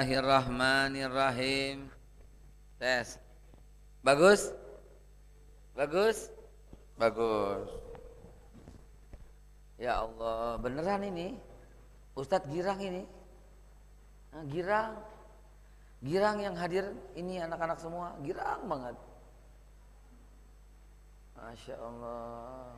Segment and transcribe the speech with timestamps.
[0.00, 1.84] Bismillahirrahmanirrahim.
[2.80, 3.20] Tes.
[4.00, 4.48] Bagus?
[5.76, 6.32] Bagus?
[6.96, 7.68] Bagus.
[9.76, 11.36] Ya Allah, beneran ini.
[12.16, 13.04] Ustadz girang ini.
[14.48, 14.96] Girang.
[16.00, 18.96] Girang yang hadir ini anak-anak semua, girang banget.
[21.36, 22.72] Masya Allah.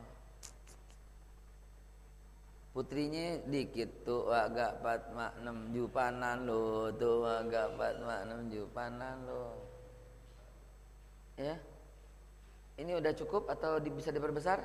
[2.73, 9.53] Putrinya dikit tuh agak patma enam jupanan lo tuh agak patma enam jupanan lo.
[11.37, 11.53] Ya,
[12.81, 14.57] ini udah cukup atau bisa diperbesar?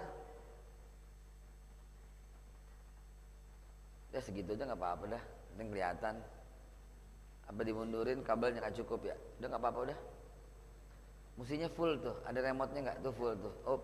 [4.08, 6.14] Ya segitu aja nggak apa-apa dah, penting kelihatan.
[7.44, 9.16] Apa dimundurin kabelnya nggak cukup ya?
[9.36, 9.98] Udah nggak apa-apa udah.
[11.36, 13.54] Musinya full tuh, ada remote-nya nggak tuh full tuh.
[13.68, 13.80] Oh,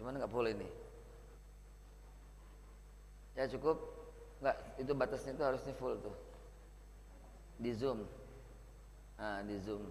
[0.00, 0.85] cuman nggak full ini.
[3.36, 3.76] Ya cukup.
[4.40, 6.16] Nggak itu batasnya itu harusnya full tuh.
[7.60, 8.08] Di zoom.
[9.20, 9.84] Nah di zoom.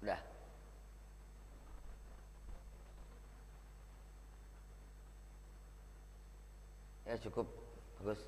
[0.00, 0.20] Udah.
[7.08, 7.48] Ya cukup.
[8.00, 8.20] Bagus.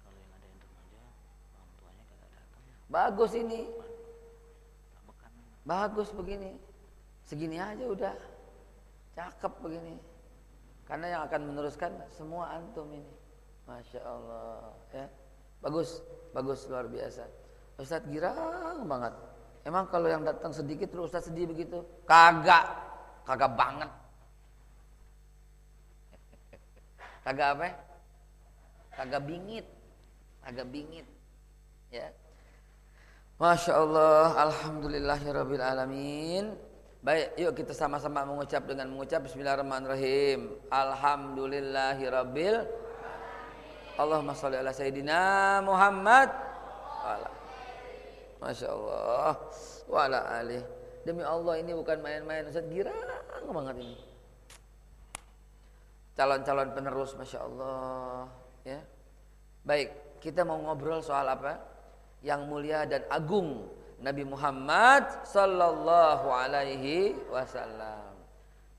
[0.00, 1.02] Kalau yang ada yang remaja
[1.56, 2.62] orang tuanya kagak datang.
[2.88, 3.60] Bagus ini.
[5.64, 6.56] Bagus begini.
[7.28, 8.29] Segini aja udah
[9.14, 9.96] Cakep begini.
[10.86, 13.12] Karena yang akan meneruskan semua antum ini.
[13.70, 14.74] Masya Allah.
[14.90, 15.06] Ya.
[15.62, 16.02] Bagus,
[16.34, 17.24] bagus luar biasa.
[17.78, 19.14] Ustadz girang banget.
[19.62, 21.84] Emang kalau yang datang sedikit terus Ustadz sedih begitu?
[22.08, 22.64] Kagak,
[23.28, 23.90] kagak banget.
[27.20, 27.68] Kagak apa?
[28.96, 29.66] Kagak bingit,
[30.42, 31.06] kagak bingit.
[31.92, 32.08] Ya.
[33.36, 36.69] Masya Allah, Alhamdulillahirabbil alamin.
[37.00, 40.52] Baik, yuk kita sama-sama mengucap dengan mengucap Bismillahirrahmanirrahim.
[40.68, 42.60] Alhamdulillahirabbil
[43.96, 46.28] Allahumma sholli ala sayyidina Muhammad.
[48.36, 49.32] Masya Allah.
[49.88, 50.60] Wala alih.
[51.00, 52.44] Demi Allah ini bukan main-main.
[52.52, 53.96] Ustaz girang banget ini.
[56.20, 58.28] Calon-calon penerus Masya Allah.
[58.60, 58.84] Ya.
[59.64, 61.64] Baik, kita mau ngobrol soal apa?
[62.20, 68.16] Yang mulia dan agung Nabi Muhammad sallallahu alaihi wasallam.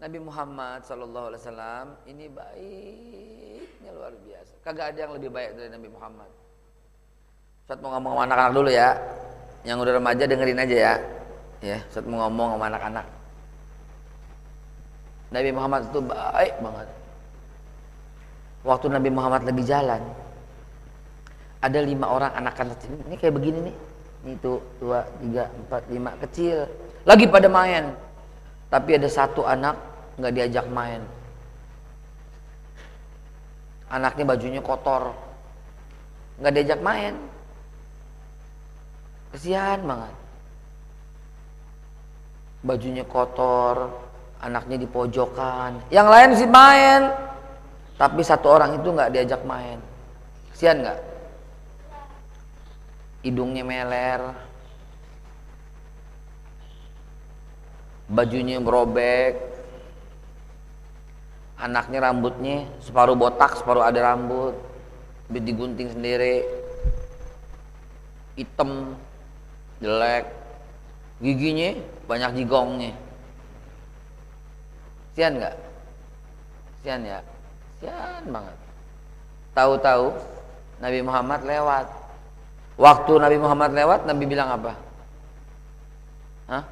[0.01, 4.53] Nabi Muhammad sallallahu alaihi wasallam ini baiknya luar biasa.
[4.65, 6.29] Kagak ada yang lebih baik dari Nabi Muhammad.
[7.61, 8.97] Ustaz mau ngomong sama anak-anak dulu ya.
[9.61, 10.93] Yang udah remaja dengerin aja ya.
[11.61, 13.05] Ya, Ustaz mau ngomong sama anak-anak.
[15.29, 16.89] Nabi Muhammad itu baik banget.
[18.65, 20.01] Waktu Nabi Muhammad lagi jalan,
[21.61, 23.90] ada lima orang anak-anak ini kayak begini nih
[24.25, 26.69] itu dua tiga empat lima kecil.
[27.07, 27.93] Lagi pada main.
[28.69, 29.75] Tapi ada satu anak
[30.21, 31.01] nggak diajak main.
[33.89, 35.11] Anaknya bajunya kotor.
[36.39, 37.13] Nggak diajak main.
[39.33, 40.13] Kesian banget.
[42.61, 43.89] Bajunya kotor
[44.41, 47.13] anaknya di pojokan yang lain sih main.
[47.97, 49.77] Tapi satu orang itu nggak diajak main.
[50.53, 51.10] Kesian nggak
[53.21, 54.21] hidungnya meler,
[58.09, 59.37] bajunya berobek,
[61.61, 64.57] anaknya rambutnya separuh botak, separuh ada rambut,
[65.29, 66.43] digunting sendiri,
[68.35, 68.97] hitam,
[69.79, 70.25] jelek,
[71.21, 71.77] giginya
[72.09, 72.93] banyak jigongnya.
[75.13, 75.55] Sian nggak?
[76.81, 77.19] Sian ya?
[77.77, 78.57] Sian banget.
[79.53, 80.15] Tahu-tahu
[80.81, 82.00] Nabi Muhammad lewat
[82.81, 84.73] Waktu Nabi Muhammad lewat, Nabi bilang apa?
[86.49, 86.65] Hah?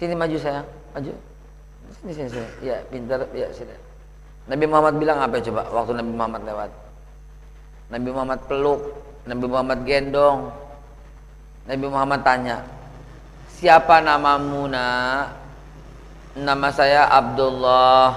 [0.00, 0.64] Sini maju sayang,
[0.96, 1.12] maju.
[2.00, 2.48] Sini sini sini.
[2.64, 3.76] Ya, pintar, ya sini.
[4.48, 6.70] Nabi Muhammad bilang apa coba waktu Nabi Muhammad lewat?
[7.92, 8.80] Nabi Muhammad peluk,
[9.28, 10.40] Nabi Muhammad gendong.
[11.68, 12.56] Nabi Muhammad tanya,
[13.52, 15.42] "Siapa namamu, Nak?"
[16.32, 18.16] Nama saya Abdullah.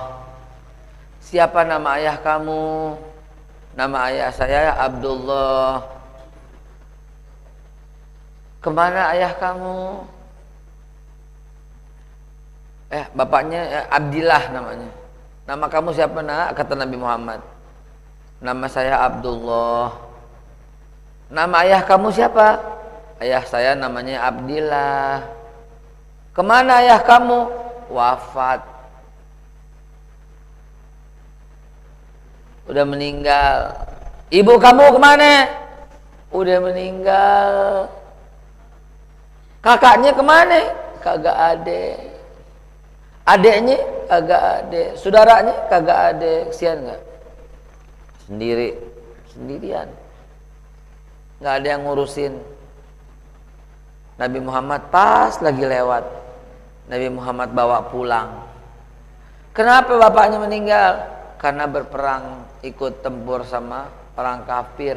[1.20, 2.96] Siapa nama ayah kamu?
[3.76, 5.95] Nama ayah saya Abdullah.
[8.66, 10.02] Ke mana ayah kamu?
[12.90, 14.90] Eh, bapaknya eh, Abdillah namanya.
[15.46, 16.58] Nama kamu siapa nak?
[16.58, 17.46] Kata Nabi Muhammad.
[18.42, 19.94] Nama saya Abdullah.
[21.30, 22.58] Nama ayah kamu siapa?
[23.22, 25.30] Ayah saya namanya Abdillah.
[26.34, 27.46] Ke mana ayah kamu?
[27.94, 28.66] Wafat.
[32.66, 33.78] Udah meninggal.
[34.34, 35.54] Ibu kamu ke mana?
[36.34, 37.94] Udah meninggal.
[39.66, 40.62] Kakaknya ke mana?
[41.02, 41.84] Kagak ada.
[43.26, 44.84] Adiknya kagak ada.
[44.94, 46.32] Saudaranya kagak ada.
[46.54, 47.02] Kesian nggak?
[48.30, 48.94] Sendiri.
[49.36, 49.92] sendirian
[51.44, 52.34] nggak ada yang ngurusin
[54.16, 56.04] Nabi Muhammad pas lagi lewat
[56.88, 58.48] Nabi Muhammad bawa pulang
[59.52, 60.92] kenapa bapaknya meninggal
[61.36, 64.96] karena berperang ikut tempur sama orang kafir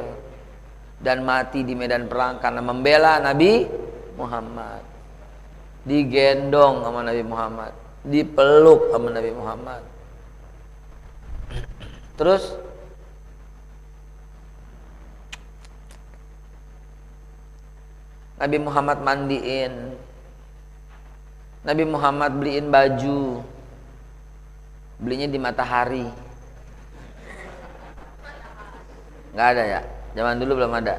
[1.03, 3.67] dan mati di medan perang karena membela Nabi
[4.19, 4.83] Muhammad.
[5.87, 7.73] Digendong sama Nabi Muhammad.
[8.03, 9.83] Dipeluk sama Nabi Muhammad.
[12.19, 12.59] Terus
[18.43, 19.95] Nabi Muhammad mandiin.
[21.63, 23.43] Nabi Muhammad beliin baju.
[24.99, 26.07] Belinya di matahari.
[29.31, 29.81] Nggak ada ya?
[30.19, 30.99] Zaman dulu belum ada.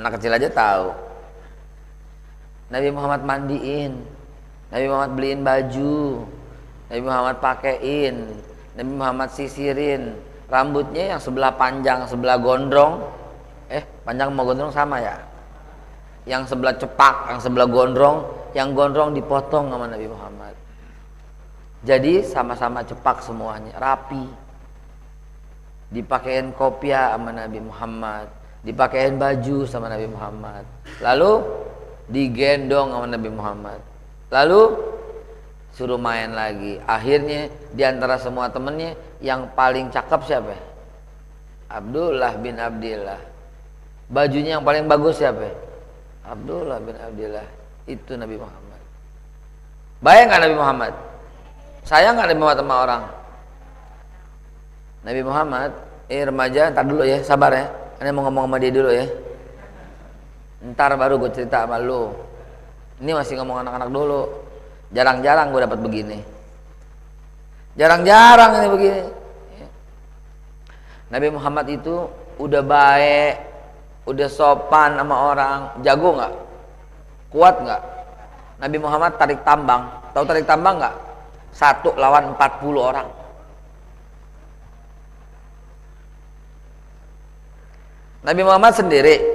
[0.00, 1.03] Anak kecil aja tahu
[2.74, 4.02] Nabi Muhammad mandiin.
[4.74, 6.26] Nabi Muhammad beliin baju.
[6.90, 8.16] Nabi Muhammad pakein.
[8.74, 10.18] Nabi Muhammad sisirin.
[10.50, 13.06] Rambutnya yang sebelah panjang sebelah gondrong.
[13.70, 15.14] Eh panjang mau gondrong sama ya?
[16.26, 18.26] Yang sebelah cepak yang sebelah gondrong.
[18.58, 20.54] Yang gondrong dipotong sama Nabi Muhammad.
[21.84, 24.24] Jadi sama-sama cepak semuanya rapi.
[25.94, 28.26] Dipakein kopiah sama Nabi Muhammad,
[28.66, 30.64] dipakein baju sama Nabi Muhammad.
[30.98, 31.44] Lalu
[32.10, 33.80] digendong sama Nabi Muhammad.
[34.28, 34.62] Lalu
[35.72, 36.80] suruh main lagi.
[36.84, 40.56] Akhirnya di antara semua temennya yang paling cakep siapa?
[41.68, 43.20] Abdullah bin Abdillah.
[44.08, 45.48] Bajunya yang paling bagus siapa?
[46.24, 47.46] Abdullah bin Abdillah.
[47.88, 48.80] Itu Nabi Muhammad.
[50.04, 50.92] Bayang nggak Nabi Muhammad?
[51.84, 53.02] Sayang nggak Nabi Muhammad sama orang?
[55.04, 55.70] Nabi Muhammad
[56.08, 57.64] eh remaja ntar dulu ya sabar ya
[58.00, 59.04] ini mau ngomong sama dia dulu ya
[60.72, 62.14] ntar baru gue cerita sama lu.
[63.04, 64.22] Ini masih ngomong anak-anak dulu.
[64.94, 66.18] Jarang-jarang gue dapat begini.
[67.76, 69.02] Jarang-jarang ini begini.
[71.12, 72.08] Nabi Muhammad itu
[72.40, 73.34] udah baik
[74.08, 75.58] udah sopan sama orang.
[75.84, 76.32] Jago nggak?
[77.32, 77.82] Kuat nggak?
[78.62, 79.82] Nabi Muhammad tarik tambang.
[80.14, 80.94] Tahu tarik tambang nggak?
[81.52, 83.08] Satu lawan 40 orang.
[88.24, 89.33] Nabi Muhammad sendiri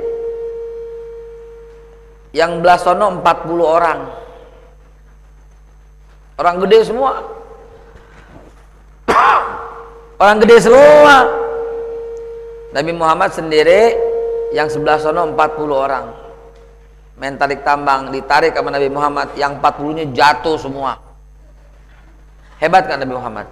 [2.36, 4.00] yang belasono 40 orang.
[6.40, 7.20] Orang gede semua.
[10.22, 11.16] Orang gede semua.
[12.70, 13.98] Nabi Muhammad sendiri
[14.54, 15.36] yang sebelah sono 40
[15.74, 16.06] orang.
[17.20, 20.96] Main tarik tambang ditarik sama Nabi Muhammad yang 40 nya jatuh semua.
[22.62, 23.48] Hebat kan Nabi Muhammad?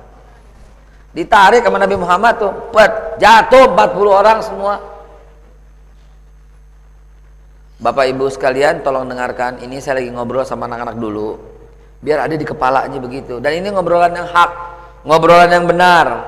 [1.12, 4.80] Ditarik sama Nabi Muhammad tuh pet, jatuh 40 orang semua
[7.78, 9.62] Bapak Ibu sekalian tolong dengarkan.
[9.62, 11.38] Ini saya lagi ngobrol sama anak-anak dulu.
[12.02, 13.38] Biar ada di kepalanya begitu.
[13.38, 14.52] Dan ini ngobrolan yang hak.
[15.06, 16.26] Ngobrolan yang benar.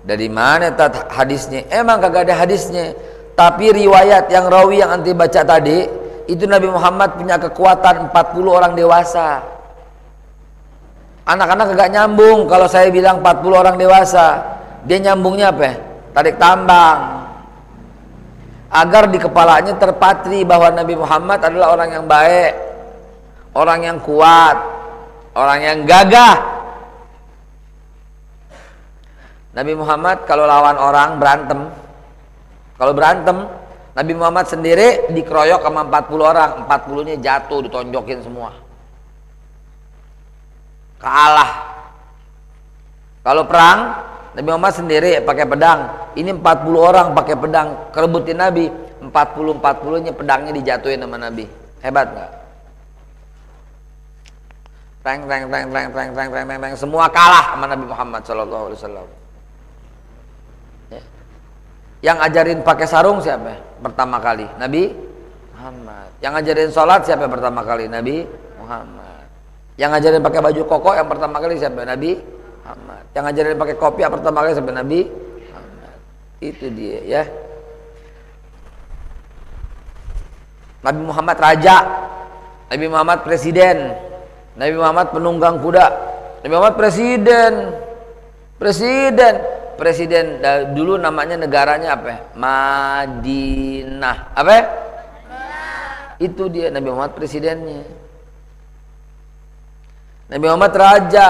[0.00, 1.68] Dari mana tat hadisnya?
[1.68, 2.96] Emang kagak ada hadisnya.
[3.36, 5.84] Tapi riwayat yang rawi yang anti baca tadi
[6.24, 9.44] itu Nabi Muhammad punya kekuatan 40 orang dewasa.
[11.28, 14.40] Anak-anak kagak nyambung kalau saya bilang 40 orang dewasa.
[14.88, 15.76] Dia nyambungnya apa?
[16.16, 17.20] Tarik tambang
[18.70, 22.52] agar di kepalanya terpatri bahwa Nabi Muhammad adalah orang yang baik,
[23.58, 24.56] orang yang kuat,
[25.34, 26.38] orang yang gagah.
[29.50, 31.60] Nabi Muhammad kalau lawan orang berantem,
[32.78, 33.50] kalau berantem,
[33.90, 38.54] Nabi Muhammad sendiri dikeroyok sama 40 orang, 40-nya jatuh ditonjokin semua.
[41.02, 41.50] Kalah.
[43.26, 43.78] Kalau perang,
[44.30, 45.80] Nabi Muhammad sendiri pakai pedang.
[46.14, 48.70] Ini 40 orang pakai pedang kerebutin Nabi.
[49.00, 49.10] 40
[49.58, 51.48] 40-nya pedangnya dijatuhin sama Nabi.
[51.80, 52.30] Hebat nggak?
[55.00, 58.64] Teng teng teng teng teng teng teng teng teng semua kalah sama Nabi Muhammad sallallahu
[58.68, 59.06] alaihi wasallam.
[60.92, 61.02] Ya.
[62.04, 63.56] Yang ajarin pakai sarung siapa?
[63.80, 64.92] Pertama kali Nabi
[65.56, 66.08] Muhammad.
[66.20, 67.88] Yang ajarin sholat siapa pertama kali?
[67.88, 68.28] Nabi
[68.60, 69.24] Muhammad.
[69.80, 71.80] Yang ajarin pakai baju koko yang pertama kali siapa?
[71.82, 72.20] Nabi
[72.70, 73.02] Muhammad.
[73.10, 75.94] Yang ngajarin pakai kopi pertama kali sampai Nabi Muhammad.
[76.38, 77.22] Itu dia ya.
[80.80, 81.76] Nabi Muhammad raja,
[82.70, 83.76] Nabi Muhammad presiden,
[84.54, 85.86] Nabi Muhammad penunggang kuda,
[86.40, 87.52] Nabi Muhammad presiden,
[88.56, 89.34] presiden,
[89.76, 90.40] presiden
[90.72, 92.32] dulu namanya negaranya apa?
[92.32, 94.32] Madinah.
[94.32, 94.56] Apa?
[96.16, 97.84] Itu dia Nabi Muhammad presidennya.
[100.32, 101.26] Nabi Muhammad raja,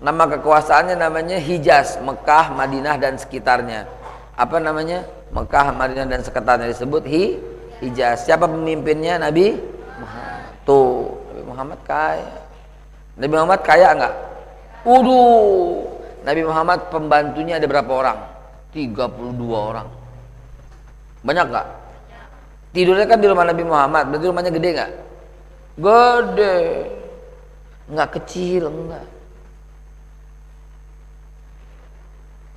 [0.00, 3.84] Nama kekuasaannya namanya Hijaz, Mekah, Madinah dan sekitarnya.
[4.32, 5.04] Apa namanya?
[5.28, 7.36] Mekah, Madinah dan sekitarnya disebut Hi,
[7.84, 8.24] Hijaz.
[8.24, 9.20] Siapa pemimpinnya?
[9.20, 9.60] Nabi
[10.00, 10.64] Muhammad.
[10.64, 12.32] Tuh, Nabi Muhammad kaya.
[13.20, 14.14] Nabi Muhammad kaya enggak?
[14.88, 15.84] Waduh.
[16.24, 18.18] Nabi Muhammad pembantunya ada berapa orang?
[18.72, 19.88] 32 orang.
[21.20, 21.68] Banyak nggak?
[22.72, 24.92] Tidurnya kan di rumah Nabi Muhammad, berarti rumahnya gede nggak?
[25.76, 26.56] Gede.
[27.92, 29.19] Nggak kecil, enggak.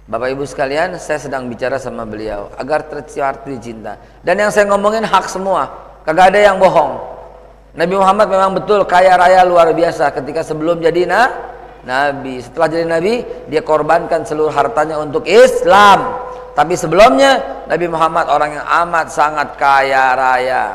[0.03, 3.95] Bapak Ibu sekalian, saya sedang bicara sama beliau agar terciarti cinta.
[4.19, 5.71] Dan yang saya ngomongin hak semua,
[6.03, 6.99] kagak ada yang bohong.
[7.73, 11.31] Nabi Muhammad memang betul kaya raya luar biasa ketika sebelum jadi na,
[11.87, 12.43] nabi.
[12.43, 13.13] Setelah jadi nabi,
[13.47, 16.19] dia korbankan seluruh hartanya untuk Islam.
[16.53, 20.65] Tapi sebelumnya Nabi Muhammad orang yang amat sangat kaya raya.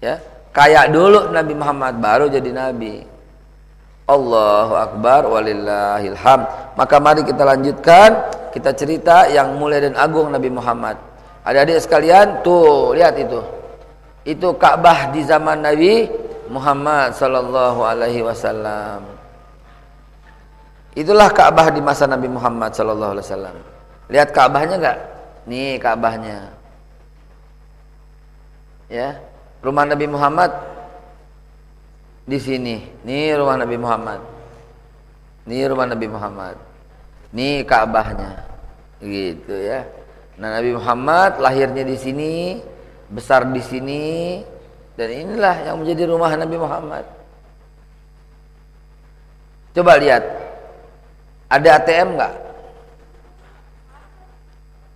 [0.00, 0.22] Ya,
[0.54, 3.15] kaya dulu Nabi Muhammad baru jadi nabi.
[4.06, 6.40] Allahu Akbar walillahilham.
[6.78, 8.10] Maka mari kita lanjutkan
[8.54, 10.94] kita cerita yang mulia dan agung Nabi Muhammad.
[11.42, 13.42] Adik-adik sekalian, tuh lihat itu.
[14.26, 16.10] Itu Ka'bah di zaman Nabi
[16.50, 19.02] Muhammad sallallahu alaihi wasallam.
[20.96, 23.56] Itulah Ka'bah di masa Nabi Muhammad sallallahu alaihi wasallam.
[24.10, 24.98] Lihat Ka'bahnya enggak?
[25.46, 26.38] Nih Ka'bahnya.
[28.90, 29.18] Ya.
[29.62, 30.50] Rumah Nabi Muhammad
[32.26, 32.76] di sini.
[33.06, 34.20] Ini rumah Nabi Muhammad.
[35.46, 36.56] Ini rumah Nabi Muhammad.
[37.30, 38.42] Ini Ka'bahnya.
[38.98, 39.86] Gitu ya.
[40.36, 42.60] Nah, Nabi Muhammad lahirnya di sini,
[43.08, 44.04] besar di sini
[44.98, 47.04] dan inilah yang menjadi rumah Nabi Muhammad.
[49.72, 50.24] Coba lihat.
[51.46, 52.34] Ada ATM enggak?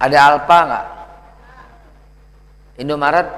[0.02, 0.86] Ada Alfa enggak?
[2.80, 3.28] Indomaret?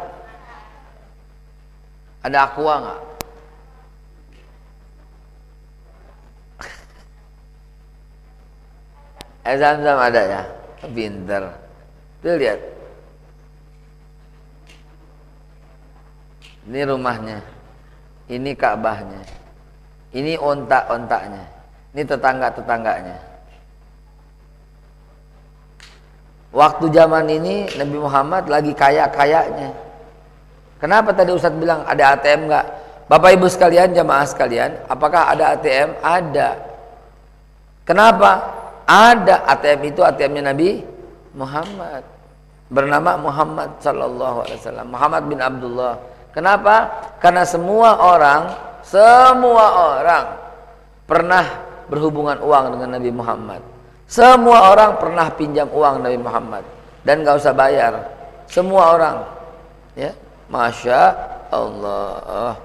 [2.23, 3.01] Ada Aqua enggak?
[9.43, 10.43] Air zam-zam ada ya?
[10.87, 11.43] Pinter.
[12.23, 12.61] Tuh lihat.
[16.71, 17.43] Ini rumahnya.
[18.31, 19.23] Ini Ka'bahnya.
[20.15, 21.43] Ini ontak-ontaknya.
[21.93, 23.19] Ini tetangga-tetangganya.
[26.53, 29.73] Waktu zaman ini Nabi Muhammad lagi kaya-kayanya.
[30.79, 32.67] Kenapa tadi Ustadz bilang ada ATM enggak?
[33.11, 35.99] Bapak Ibu sekalian, jamaah sekalian, apakah ada ATM?
[36.01, 36.51] Ada.
[37.83, 38.62] Kenapa?
[38.87, 40.83] Ada ATM itu ATM-nya Nabi
[41.33, 42.03] Muhammad
[42.73, 45.95] bernama Muhammad sallallahu alaihi wasallam Muhammad bin Abdullah.
[46.33, 46.89] Kenapa?
[47.21, 48.43] Karena semua orang,
[48.81, 50.25] semua orang
[51.05, 51.45] pernah
[51.93, 53.61] berhubungan uang dengan Nabi Muhammad.
[54.09, 56.65] Semua orang pernah pinjam uang Nabi Muhammad
[57.05, 57.93] dan gak usah bayar.
[58.49, 59.17] Semua orang,
[59.97, 60.13] ya,
[60.49, 61.13] masya
[61.53, 62.57] Allah.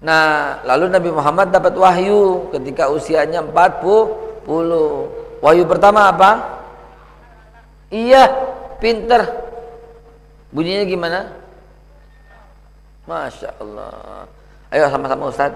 [0.00, 4.44] Nah, lalu Nabi Muhammad dapat wahyu ketika usianya 40.
[5.40, 6.60] Wahyu pertama apa?
[7.88, 8.28] Iya,
[8.82, 9.24] pinter.
[10.52, 11.32] Bunyinya gimana?
[13.06, 14.26] Masya Allah.
[14.68, 15.52] Ayo sama-sama Ustaz.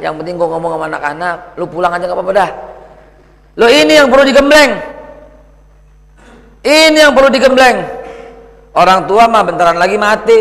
[0.00, 2.50] Yang penting gue ngomong sama anak-anak, lu pulang aja gak apa-apa dah.
[3.60, 4.72] Lo ini yang perlu digembleng.
[6.64, 7.76] Ini yang perlu digembleng.
[8.72, 10.40] Orang tua mah bentaran lagi mati.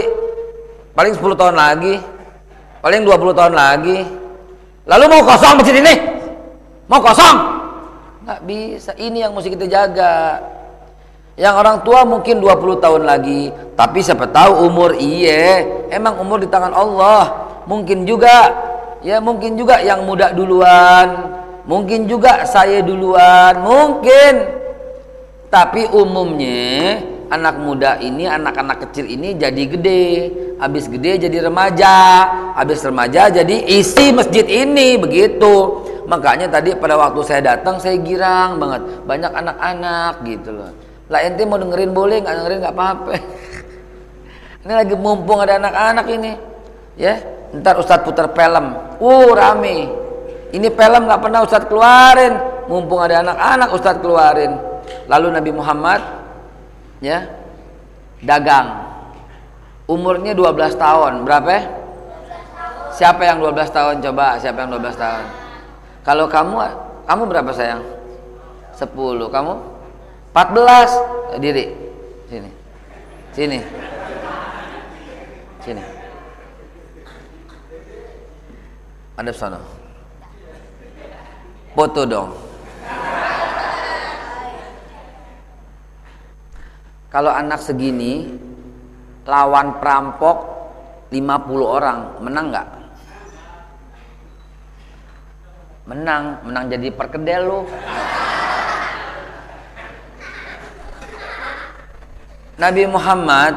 [0.96, 1.96] Paling 10 tahun lagi.
[2.80, 3.98] Paling 20 tahun lagi.
[4.88, 5.96] Lalu mau kosong masjid ini?
[6.88, 7.38] Mau kosong?
[8.26, 8.92] Nggak bisa.
[8.96, 10.40] Ini yang mesti kita jaga.
[11.40, 13.48] Yang orang tua mungkin 20 tahun lagi,
[13.80, 17.48] tapi siapa tahu umur iya, emang umur di tangan Allah.
[17.64, 18.52] Mungkin juga
[19.04, 21.38] ya mungkin juga yang muda duluan.
[21.70, 23.62] Mungkin juga saya duluan.
[23.62, 24.34] Mungkin.
[25.50, 30.06] Tapi umumnya anak muda ini anak-anak kecil ini jadi gede.
[30.58, 31.98] Habis gede jadi remaja.
[32.58, 35.86] Habis remaja jadi isi masjid ini begitu.
[36.10, 38.82] Makanya tadi pada waktu saya datang saya girang banget.
[39.06, 40.74] Banyak anak-anak gitu loh.
[41.10, 42.34] Lah ente mau dengerin boleh nggak?
[42.34, 43.12] Dengerin nggak apa-apa.
[44.66, 46.34] Ini lagi mumpung ada anak-anak ini.
[47.00, 48.66] Ya ntar Ustadz putar film
[49.02, 49.78] uh rame.
[50.50, 52.34] Ini film nggak pernah Ustadz keluarin.
[52.70, 54.54] Mumpung ada anak-anak Ustadz keluarin.
[55.10, 56.02] Lalu Nabi Muhammad
[57.02, 57.26] ya
[58.22, 58.90] dagang.
[59.90, 61.26] Umurnya 12 tahun.
[61.26, 61.66] Berapa?
[62.94, 63.96] Siapa yang 12 tahun?
[64.06, 65.24] Coba siapa yang 12 tahun?
[66.06, 66.56] Kalau kamu
[67.10, 67.82] kamu berapa sayang?
[68.78, 68.90] 10
[69.34, 69.54] kamu?
[70.34, 71.66] 14 diri.
[72.30, 72.50] Sini.
[73.34, 73.60] Sini.
[75.66, 75.99] Sini
[79.20, 79.60] ada sana.
[81.76, 82.32] Foto dong.
[87.12, 88.32] Kalau anak segini
[89.28, 90.38] lawan perampok
[91.12, 91.20] 50
[91.68, 92.68] orang menang nggak?
[95.90, 97.60] Menang menang jadi perkedel lu.
[102.60, 103.54] Nabi Muhammad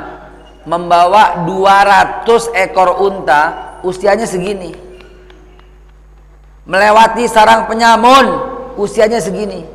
[0.66, 3.42] membawa 200 ekor unta
[3.82, 4.91] usianya segini
[6.66, 8.26] melewati sarang penyamun
[8.78, 9.66] usianya segini.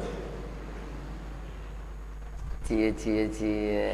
[2.67, 3.91] Cie cie cie.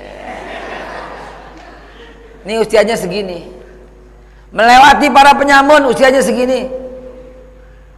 [2.43, 3.45] Ini usianya segini.
[4.53, 6.69] Melewati para penyamun usianya segini.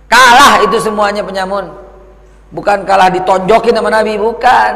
[0.07, 1.71] Kalah itu semuanya penyamun.
[2.53, 4.73] Bukan kalah ditonjokin sama Nabi bukan.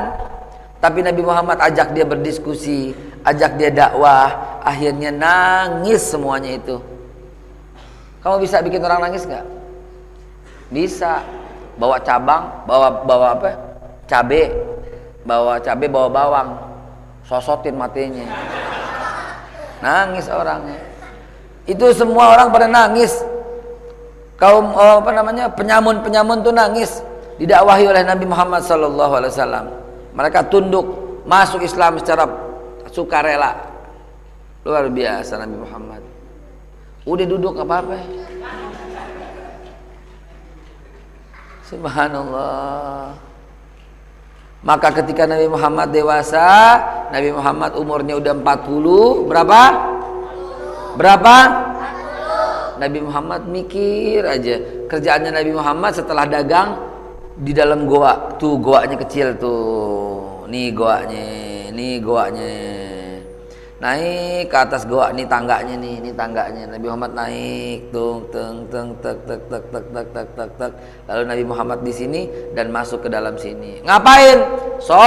[0.80, 2.96] Tapi Nabi Muhammad ajak dia berdiskusi,
[3.28, 6.80] ajak dia dakwah, akhirnya nangis semuanya itu.
[8.24, 9.59] Kamu bisa bikin orang nangis nggak?
[10.70, 11.22] Bisa.
[11.80, 13.56] Bawa cabang, bawa bawa apa?
[14.04, 14.52] Cabe,
[15.24, 16.50] bawa cabe, bawa bawang,
[17.24, 18.28] sosotin matinya.
[19.80, 20.76] Nangis orangnya.
[21.64, 23.16] Itu semua orang pada nangis.
[24.36, 27.00] Kaum oh, apa namanya penyamun-penyamun tuh nangis
[27.40, 29.66] didakwahi oleh Nabi Muhammad Wasallam.
[30.12, 30.84] Mereka tunduk
[31.24, 32.28] masuk Islam secara
[32.92, 33.56] sukarela.
[34.68, 36.02] Luar biasa Nabi Muhammad.
[37.08, 37.96] Udah duduk apa-apa.
[41.70, 43.14] Subhanallah.
[44.66, 46.82] Maka ketika Nabi Muhammad dewasa,
[47.14, 49.62] Nabi Muhammad umurnya udah 40, berapa?
[50.98, 51.36] Berapa?
[52.82, 54.58] Nabi Muhammad mikir aja.
[54.90, 56.76] Kerjaannya Nabi Muhammad setelah dagang
[57.38, 58.36] di dalam goa.
[58.42, 61.26] Tuh goanya kecil tuh nih goanya
[61.70, 62.52] nih goanya
[63.80, 66.68] naik ke atas goa nih tangganya nih ini tangganya.
[66.68, 70.72] Nabi Muhammad naik tung teng teng tek tek tek tek tek tek tek tek.
[71.08, 73.80] Lalu Nabi Muhammad di sini dan masuk ke dalam sini.
[73.88, 74.40] Ngapain?
[74.84, 75.00] So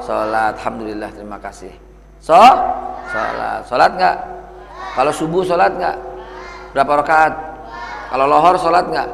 [0.00, 0.56] sholat.
[0.56, 1.72] Alhamdulillah terima kasih.
[2.16, 2.40] So
[3.12, 3.68] sholat.
[3.68, 4.16] Sholat nggak?
[4.96, 5.96] Kalau subuh sholat nggak?
[6.72, 7.32] Berapa rakaat?
[8.08, 9.08] Kalau lohor sholat nggak?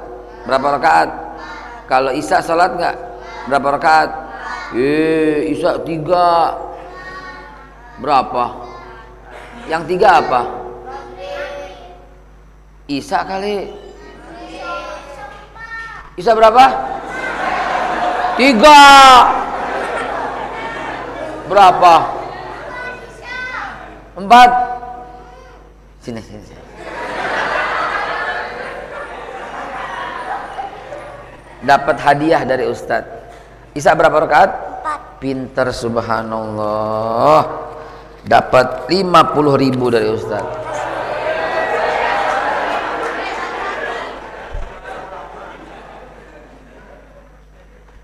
[0.47, 1.09] Berapa rakaat?
[1.91, 2.97] Kalau isya sholat nggak?
[3.51, 4.11] Berapa rakaat?
[4.71, 6.55] Eh, Isa tiga.
[7.99, 8.70] Berapa?
[9.71, 10.41] Yang tiga apa?
[12.91, 13.71] Isa kali.
[16.19, 16.65] Isa berapa?
[18.35, 18.83] Tiga.
[21.47, 21.95] Berapa?
[24.19, 24.51] Empat.
[26.03, 26.65] Sini, sini, sini.
[31.63, 33.07] Dapat hadiah dari Ustadz.
[33.79, 34.51] Isa berapa rakaat?
[34.51, 35.01] Empat.
[35.23, 37.71] Pinter subhanallah.
[38.21, 40.45] Dapat 50 ribu dari Ustaz.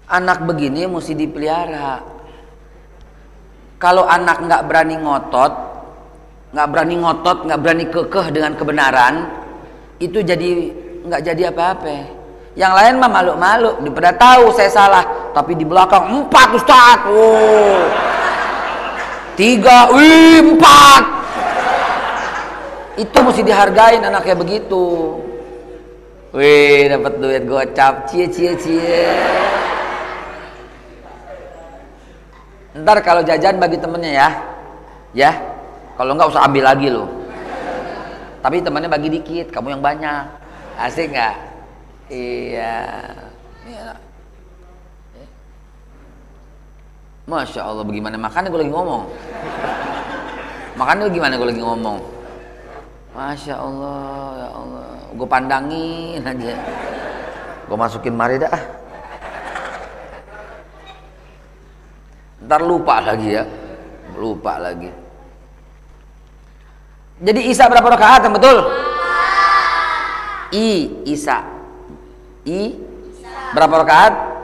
[0.07, 2.01] Anak begini mesti dipelihara.
[3.77, 5.53] Kalau anak nggak berani ngotot,
[6.57, 9.15] nggak berani ngotot, nggak berani kekeh dengan kebenaran,
[10.01, 10.73] itu jadi
[11.05, 12.17] nggak jadi apa-apa.
[12.57, 15.05] Yang lain mah malu-malu, daripada tahu saya salah,
[15.37, 16.99] tapi di belakang empat Ustaz.
[17.13, 17.85] Oh.
[19.37, 21.05] Tiga, empat.
[22.97, 24.85] Itu mesti dihargain anaknya begitu.
[26.33, 29.13] Wih, dapat duit gocap, cie cie cie.
[32.77, 34.29] Ntar kalau jajan bagi temennya ya,
[35.13, 35.33] ya.
[35.97, 37.09] Kalau nggak usah ambil lagi loh.
[38.41, 40.25] Tapi temannya bagi dikit, kamu yang banyak.
[40.77, 41.37] Asik nggak?
[42.09, 42.77] Iya.
[43.69, 44.06] iya.
[47.27, 48.15] Masya Allah bagaimana?
[48.15, 49.03] Makannya gue lagi ngomong.
[50.79, 51.99] Makannya gimana gue lagi ngomong?
[53.19, 53.99] Masya Allah
[54.39, 54.87] ya Allah.
[55.11, 56.55] Gue pandangin aja.
[57.67, 58.55] Gue masukin mari dah.
[62.47, 63.43] Ntar lupa lagi ya.
[64.15, 64.95] Lupa lagi.
[67.27, 68.71] Jadi Isa berapa rakaat yang betul?
[70.55, 71.43] I Isa.
[72.47, 72.79] I
[73.51, 74.36] berapa rakaat?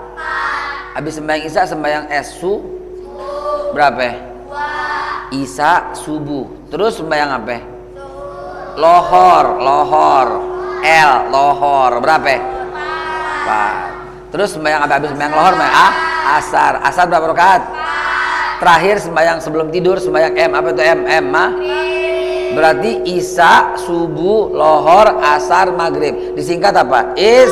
[0.93, 2.61] Habis sembahyang Isya sembahyang Esu
[3.73, 4.13] berapa?
[5.33, 6.69] Isya subuh.
[6.69, 7.57] Terus sembahyang apa?
[8.77, 10.29] Lohor, lohor.
[10.85, 11.97] L, lohor.
[12.05, 12.37] Berapa?
[12.37, 13.77] Empat.
[14.29, 14.93] Terus sembahyang apa?
[15.01, 15.89] Habis sembahyang lohor, sembahyang A,
[16.37, 16.73] asar.
[16.85, 17.63] Asar berapa rakaat?
[18.61, 20.51] Terakhir sembahyang sebelum tidur sembahyang M.
[20.53, 21.01] Apa itu M?
[21.09, 21.51] M mah?
[22.53, 26.37] Berarti Isya, subuh, lohor, asar, maghrib.
[26.37, 27.17] Disingkat apa?
[27.17, 27.49] Is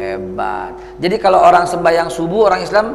[0.00, 0.77] hebat.
[0.98, 2.86] Jadi kalau orang sembahyang subuh orang Islam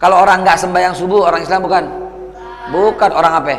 [0.00, 1.84] Kalau orang nggak sembahyang subuh, orang Islam bukan?
[2.72, 3.56] Bukan orang apa?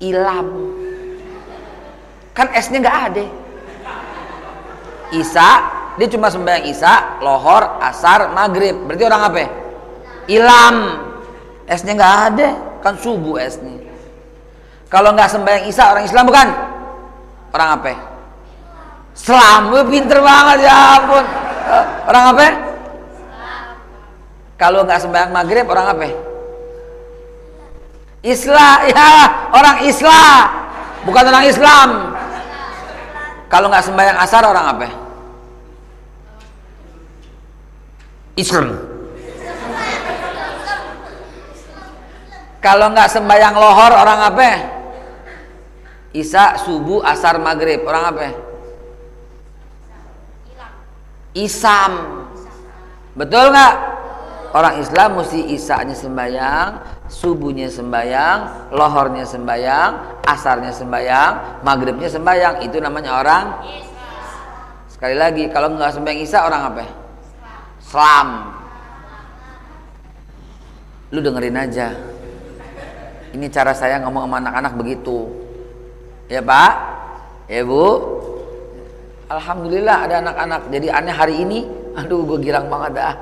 [0.00, 0.48] Ilam.
[2.32, 3.24] Kan S-nya nggak ada.
[5.12, 5.48] Isa,
[6.00, 8.88] dia cuma sembahyang Isa, lohor, asar, maghrib.
[8.88, 9.44] Berarti orang apa?
[10.32, 10.76] Ilam.
[11.68, 12.48] S-nya nggak ada,
[12.80, 13.76] kan subuh S-nya.
[14.88, 16.48] Kalau nggak sembahyang Isa, orang Islam bukan?
[17.52, 18.13] Orang apa?
[19.14, 21.24] Islam, pinter banget ya ampun.
[21.64, 22.46] Eh, orang apa?
[24.58, 26.06] Kalau nggak sembahyang maghrib, orang apa?
[28.26, 29.10] Islam, ya
[29.54, 30.42] orang Islam,
[31.06, 31.88] bukan orang Islam.
[33.46, 34.88] Kalau nggak sembahyang asar, orang apa?
[38.34, 38.66] Islam.
[42.58, 44.48] Kalau nggak sembahyang lohor, orang apa?
[46.16, 48.43] Isa, subuh, asar, maghrib, orang apa?
[51.34, 51.92] Isam.
[53.18, 53.74] Betul nggak?
[54.54, 56.78] Orang Islam mesti isanya sembahyang,
[57.10, 62.62] subuhnya sembahyang, lohornya sembahyang, asarnya sembahyang, maghribnya sembahyang.
[62.62, 63.44] Itu namanya orang.
[64.86, 66.86] Sekali lagi, kalau nggak sembahyang isa orang apa?
[67.82, 68.28] Islam.
[71.10, 71.88] Lu dengerin aja.
[73.34, 75.26] Ini cara saya ngomong sama anak-anak begitu.
[76.30, 76.72] Ya Pak,
[77.50, 77.86] ya Bu.
[79.28, 80.60] Alhamdulillah ada anak-anak.
[80.68, 81.58] Jadi aneh hari ini,
[81.96, 83.14] aduh gue girang banget dah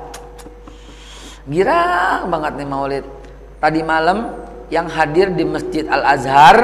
[1.43, 3.05] Girang banget nih Maulid.
[3.59, 4.31] Tadi malam
[4.71, 6.55] yang hadir di Masjid Al Azhar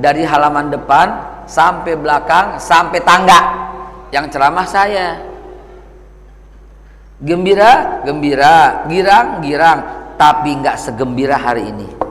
[0.00, 1.06] dari halaman depan
[1.44, 3.40] sampai belakang sampai tangga
[4.08, 5.20] yang ceramah saya.
[7.20, 9.78] Gembira, gembira, girang, girang,
[10.16, 12.03] tapi nggak segembira hari ini.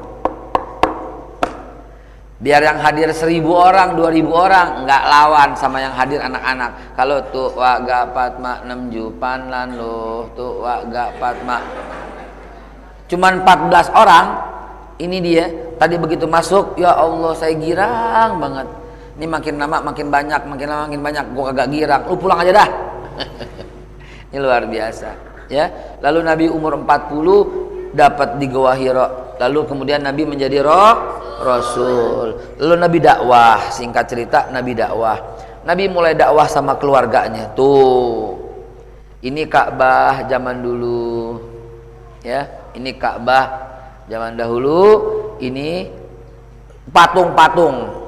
[2.43, 6.75] Biar yang hadir seribu orang, dua ribu orang nggak lawan sama yang hadir anak-anak.
[6.99, 11.63] Kalau tuh waga patma enam jupan lan loh, tuh waga patma
[13.07, 14.25] Cuman 14 orang
[14.99, 15.47] ini dia
[15.79, 18.67] tadi begitu masuk ya Allah saya girang banget.
[19.15, 22.01] Ini makin lama makin banyak makin lama makin banyak gua kagak girang.
[22.11, 22.69] Lu pulang aja dah.
[24.33, 25.13] Ini luar biasa
[25.45, 25.69] ya.
[26.01, 27.62] Lalu Nabi umur 40
[27.93, 32.57] dapat di Goa Hiro lalu kemudian Nabi menjadi roh Rasul.
[32.57, 35.19] Lalu Nabi dakwah singkat cerita Nabi dakwah.
[35.63, 37.51] Nabi mulai dakwah sama keluarganya.
[37.53, 38.39] Tuh
[39.23, 41.39] ini Ka'bah zaman dulu.
[42.23, 43.45] Ya ini Ka'bah
[44.07, 44.81] zaman dahulu.
[45.43, 45.91] Ini
[46.91, 48.03] patung-patung.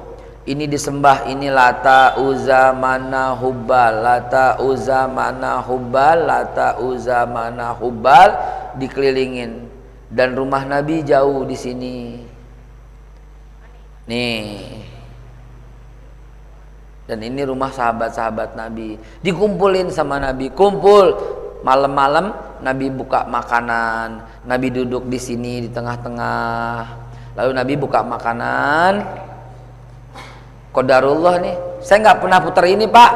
[0.46, 8.30] Ini disembah ini lata uza mana hubal lata uza mana hubal lata uza mana hubal
[8.78, 9.65] dikelilingin
[10.16, 11.98] dan rumah Nabi jauh di sini
[14.08, 14.48] nih
[17.06, 21.12] dan ini rumah sahabat-sahabat Nabi dikumpulin sama Nabi kumpul
[21.68, 26.82] malam-malam Nabi buka makanan, Nabi duduk di sini di tengah-tengah.
[27.38, 28.94] Lalu Nabi buka makanan.
[30.74, 33.12] Kodarullah nih, saya nggak pernah putar ini pak,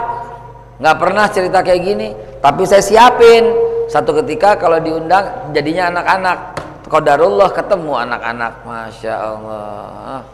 [0.79, 2.07] nggak pernah cerita kayak gini.
[2.39, 3.43] Tapi saya siapin
[3.91, 6.39] satu ketika kalau diundang jadinya anak-anak.
[6.89, 10.25] Kodarullah ketemu anak-anak, masya Allah.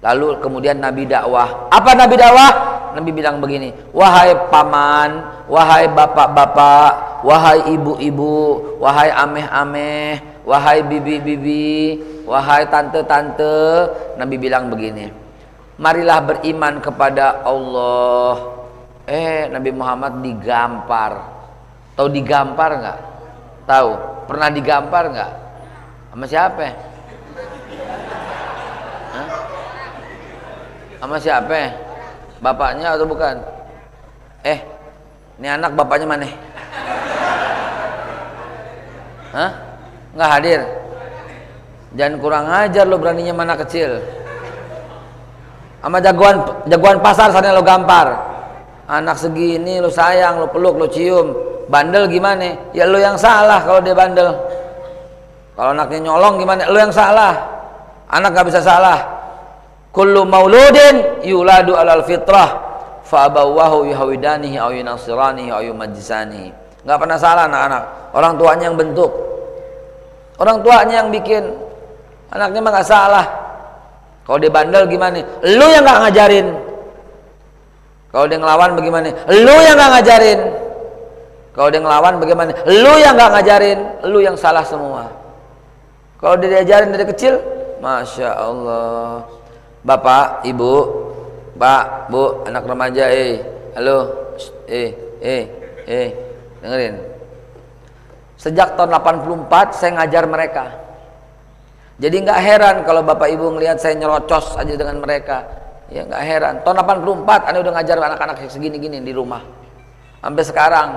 [0.00, 1.66] Lalu kemudian Nabi dakwah.
[1.68, 2.52] Apa Nabi dakwah?
[2.94, 13.90] Nabi bilang begini, wahai paman, wahai bapak-bapak, wahai ibu-ibu, wahai ameh-ameh, wahai bibi-bibi, wahai tante-tante,
[14.14, 15.10] Nabi bilang begini.
[15.78, 18.62] Marilah beriman kepada Allah.
[19.10, 21.12] Eh, Nabi Muhammad digampar.
[21.98, 22.98] Tahu digampar nggak?
[23.70, 23.90] Tahu?
[24.26, 25.30] Pernah digampar nggak?
[26.10, 26.66] Sama siapa?
[30.98, 31.70] Sama siapa?
[32.42, 33.38] Bapaknya atau bukan?
[34.42, 34.58] Eh,
[35.38, 36.26] ini anak bapaknya mana?
[39.30, 39.50] Hah?
[40.18, 40.60] Nggak hadir?
[41.94, 44.02] Jangan kurang ajar lo beraninya mana kecil.
[45.78, 48.18] Sama jagoan jagoan pasar sana lo gampar.
[48.90, 51.49] Anak segini lo sayang, lo peluk, lo cium.
[51.70, 52.74] Bandel gimana?
[52.74, 54.34] Ya lo yang salah kalau dia bandel.
[55.54, 56.66] Kalau anaknya nyolong gimana?
[56.66, 57.38] Lo yang salah.
[58.10, 58.98] Anak gak bisa salah.
[59.94, 62.70] Kullu mauludin yuladu alal fitrah
[63.10, 66.54] fa abawahu yuhawidanihi aw yunasiranihi aw yumajjisanihi
[66.86, 67.82] nggak pernah salah anak-anak
[68.14, 69.10] orang tuanya yang bentuk
[70.38, 71.42] orang tuanya yang bikin
[72.30, 73.26] anaknya mah nggak salah
[74.22, 76.46] kalau dia bandel gimana lu yang nggak ngajarin
[78.14, 80.40] kalau dia ngelawan bagaimana lu yang nggak ngajarin
[81.56, 85.10] kalau dia ngelawan bagaimana lu yang nggak ngajarin lu yang salah semua
[86.20, 87.40] kalau dia diajarin dari kecil
[87.82, 89.24] masya Allah
[89.82, 90.74] bapak ibu
[91.56, 93.40] pak bu anak remaja eh
[93.76, 94.10] halo
[94.68, 95.44] eh eh
[95.84, 96.08] eh
[96.60, 97.10] dengerin
[98.40, 100.64] Sejak tahun 84 saya ngajar mereka.
[102.00, 105.44] Jadi nggak heran kalau Bapak Ibu ngelihat saya nyerocos aja dengan mereka.
[105.92, 106.54] Ya nggak heran.
[106.64, 109.44] Tahun 84 Anda udah ngajar anak-anak segini-gini di rumah.
[110.24, 110.88] Sampai sekarang.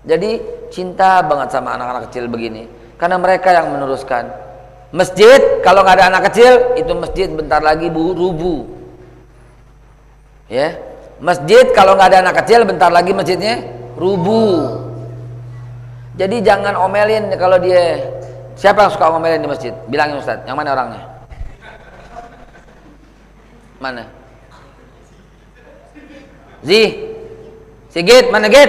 [0.00, 0.40] Jadi
[0.72, 2.64] cinta banget sama anak-anak kecil begini.
[2.96, 4.28] Karena mereka yang meneruskan.
[4.90, 8.60] Masjid kalau nggak ada anak kecil itu masjid bentar lagi bu rubuh.
[10.50, 10.74] Ya.
[11.20, 13.60] Masjid kalau nggak ada anak kecil bentar lagi masjidnya
[13.94, 14.88] rubuh.
[16.16, 18.00] Jadi jangan omelin kalau dia
[18.56, 19.72] siapa yang suka ngomelin di masjid?
[19.88, 21.02] Bilangin Ustaz, yang mana orangnya?
[23.80, 24.04] Mana?
[26.60, 26.92] Zi,
[27.88, 28.68] Sigit, mana Git?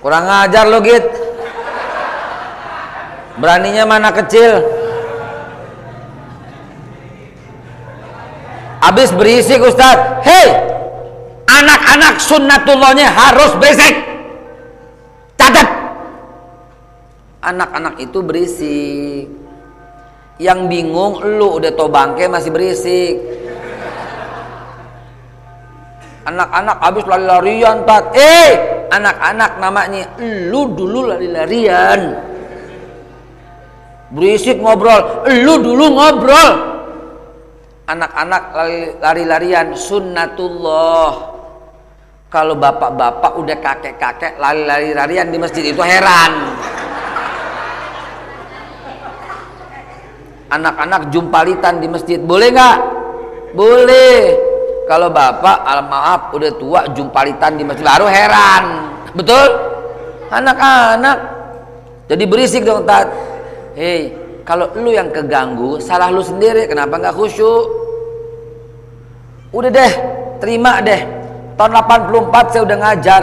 [0.00, 1.04] Kurang ajar lo Git.
[3.36, 4.64] Beraninya mana kecil?
[8.80, 10.24] Habis berisik Ustaz.
[10.24, 10.48] Hei,
[11.44, 13.92] anak-anak sunnatullahnya harus berisik.
[15.36, 15.68] Catat.
[17.44, 19.28] Anak-anak itu berisik.
[20.40, 23.20] Yang bingung lu udah tau bangke masih berisik.
[26.24, 28.16] Anak-anak habis lari-larian, Tat.
[28.16, 32.26] Eh, anak-anak namanya lu dulu lari-larian.
[34.10, 36.50] Berisik ngobrol, lu dulu ngobrol.
[37.86, 38.42] Anak-anak
[38.98, 41.38] lari-larian sunnatullah.
[42.30, 46.54] Kalau bapak-bapak udah kakek-kakek lari-larian di masjid itu heran.
[50.50, 52.78] Anak-anak jumpalitan di masjid boleh nggak?
[53.54, 54.49] Boleh
[54.90, 57.86] kalau bapak al maaf udah tua jumpalitan di masjid.
[57.86, 58.90] Baru heran.
[59.14, 59.46] Betul?
[60.34, 61.18] Anak-anak.
[62.10, 63.06] Jadi berisik dong tat.
[63.78, 64.10] Hei
[64.42, 66.66] kalau lu yang keganggu salah lu sendiri.
[66.66, 67.70] Kenapa nggak khusyuk?
[69.54, 69.92] Udah deh,
[70.42, 71.06] terima deh.
[71.54, 73.22] Tahun 84 saya udah ngajar.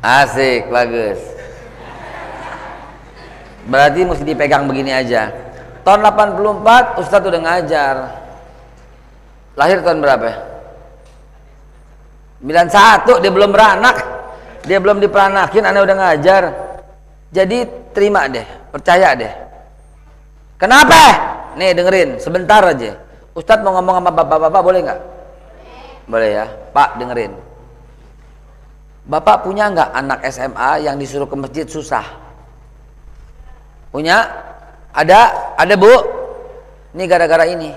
[0.00, 1.20] Asik, bagus.
[3.68, 5.28] Berarti mesti dipegang begini aja.
[5.84, 7.96] Tahun 84 Ustadz udah ngajar.
[9.60, 10.32] Lahir tahun berapa?
[12.40, 13.96] 91 dia belum beranak.
[14.64, 16.42] Dia belum diperanakin, aneh udah ngajar.
[17.32, 19.32] Jadi terima deh, percaya deh.
[20.56, 21.00] Kenapa?
[21.56, 22.96] Nih dengerin, sebentar aja.
[23.36, 25.00] Ustadz mau ngomong sama bapak-bapak boleh nggak?
[26.08, 27.49] Boleh ya, Pak dengerin.
[29.10, 32.06] Bapak punya nggak anak SMA yang disuruh ke masjid susah?
[33.90, 34.22] Punya?
[34.94, 35.50] Ada?
[35.58, 35.90] Ada bu?
[36.94, 37.74] Ini gara-gara ini.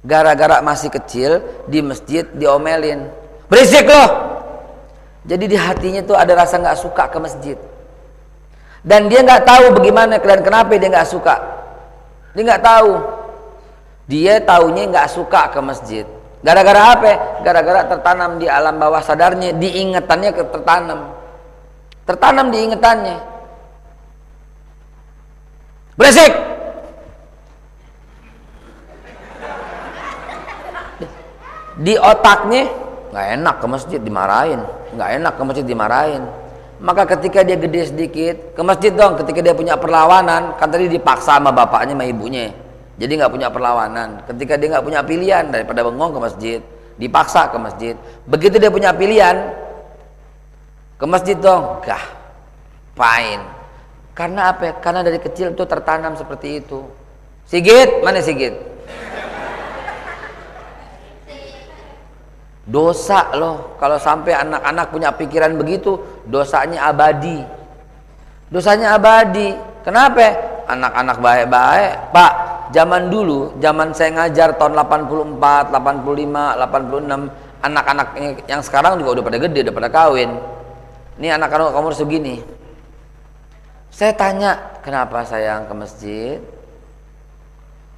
[0.00, 3.04] Gara-gara masih kecil di masjid diomelin.
[3.52, 4.08] Berisik loh.
[5.28, 7.58] Jadi di hatinya tuh ada rasa nggak suka ke masjid.
[8.80, 11.36] Dan dia nggak tahu bagaimana dan kenapa dia nggak suka.
[12.32, 12.92] Dia nggak tahu.
[14.08, 16.06] Dia taunya nggak suka ke masjid.
[16.46, 17.12] Gara-gara apa?
[17.42, 21.10] Gara-gara tertanam di alam bawah sadarnya, diingetannya tertanam.
[22.06, 23.18] Tertanam diingetannya.
[25.98, 26.30] Berisik.
[31.82, 32.70] Di otaknya
[33.10, 34.60] nggak enak ke masjid dimarahin,
[34.94, 36.22] nggak enak ke masjid dimarahin.
[36.78, 41.42] Maka ketika dia gede sedikit ke masjid dong, ketika dia punya perlawanan, kan tadi dipaksa
[41.42, 42.54] sama bapaknya sama ibunya.
[42.96, 44.24] Jadi nggak punya perlawanan.
[44.24, 46.60] Ketika dia nggak punya pilihan daripada bengong ke masjid,
[46.96, 47.94] dipaksa ke masjid.
[48.24, 49.52] Begitu dia punya pilihan
[50.96, 52.04] ke masjid dong, gah,
[52.96, 53.56] fine
[54.16, 54.80] karena apa?
[54.80, 56.88] Karena dari kecil itu tertanam seperti itu.
[57.44, 58.56] Sigit, mana Sigit?
[62.66, 67.44] Dosa loh kalau sampai anak-anak punya pikiran begitu, dosanya abadi.
[68.48, 69.52] Dosanya abadi.
[69.84, 70.55] Kenapa?
[70.66, 71.90] Anak-anak baik-baik.
[72.10, 72.32] Pak,
[72.74, 77.30] zaman dulu, zaman saya ngajar tahun 84, 85, 86,
[77.62, 78.08] anak-anak
[78.50, 80.30] yang sekarang juga udah pada gede, udah pada kawin.
[81.16, 82.42] Ini anak-anak umur segini,
[83.96, 86.36] saya tanya, kenapa saya ke masjid?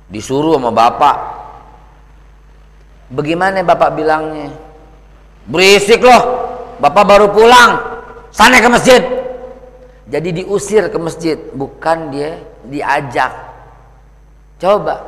[0.07, 1.17] Disuruh sama bapak.
[3.11, 4.47] Bagaimana bapak bilangnya?
[5.51, 6.23] Berisik loh,
[6.79, 7.83] bapak baru pulang.
[8.31, 9.03] Sana ke masjid.
[10.09, 13.33] Jadi diusir ke masjid, bukan dia diajak.
[14.57, 15.05] Coba.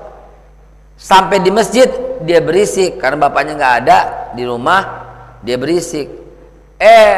[1.00, 1.88] Sampai di masjid
[2.20, 3.98] dia berisik karena bapaknya nggak ada
[4.36, 5.08] di rumah,
[5.40, 6.12] dia berisik.
[6.76, 7.16] Eh,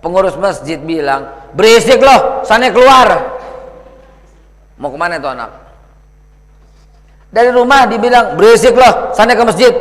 [0.00, 3.36] pengurus masjid bilang, berisik loh, sana keluar.
[4.80, 5.52] Mau ke mana itu anak?
[7.28, 9.72] Dari rumah dibilang berisik loh, sana ke masjid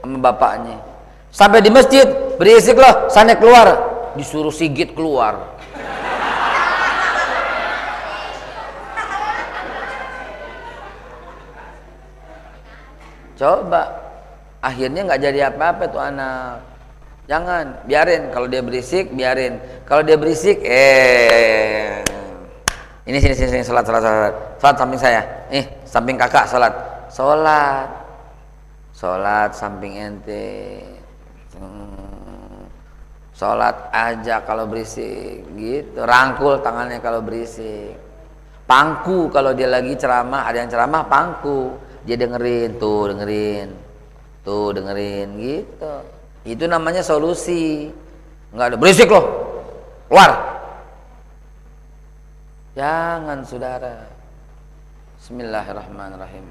[0.00, 0.80] sama bapaknya.
[1.28, 2.08] Sampai di masjid
[2.40, 3.68] berisik loh, sana keluar,
[4.16, 5.59] disuruh sigit keluar.
[13.40, 13.88] Coba
[14.60, 16.60] akhirnya nggak jadi apa-apa tuh anak.
[17.24, 19.56] Jangan, biarin kalau dia berisik, biarin.
[19.88, 22.04] Kalau dia berisik, eh
[23.08, 24.34] ini sini sini sini salat salat salat.
[24.60, 25.22] Salat samping saya.
[25.48, 26.74] Nih, samping kakak salat.
[27.08, 27.88] Salat.
[28.92, 30.84] Salat samping ente.
[33.32, 36.04] Salat aja kalau berisik gitu.
[36.04, 37.96] Rangkul tangannya kalau berisik.
[38.68, 43.68] Pangku kalau dia lagi ceramah, ada yang ceramah pangku dia dengerin tuh dengerin.
[44.40, 45.94] Tuh dengerin gitu.
[46.48, 47.92] Itu namanya solusi.
[48.56, 49.26] Nggak ada berisik loh.
[50.08, 50.30] Keluar.
[52.72, 54.08] Jangan saudara.
[55.20, 56.46] Bismillahirrahmanirrahim.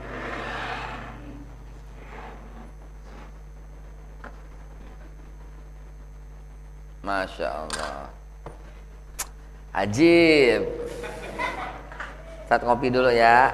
[7.02, 8.14] Masya Allah.
[9.74, 10.70] Ajib.
[12.46, 13.54] Saat ngopi dulu ya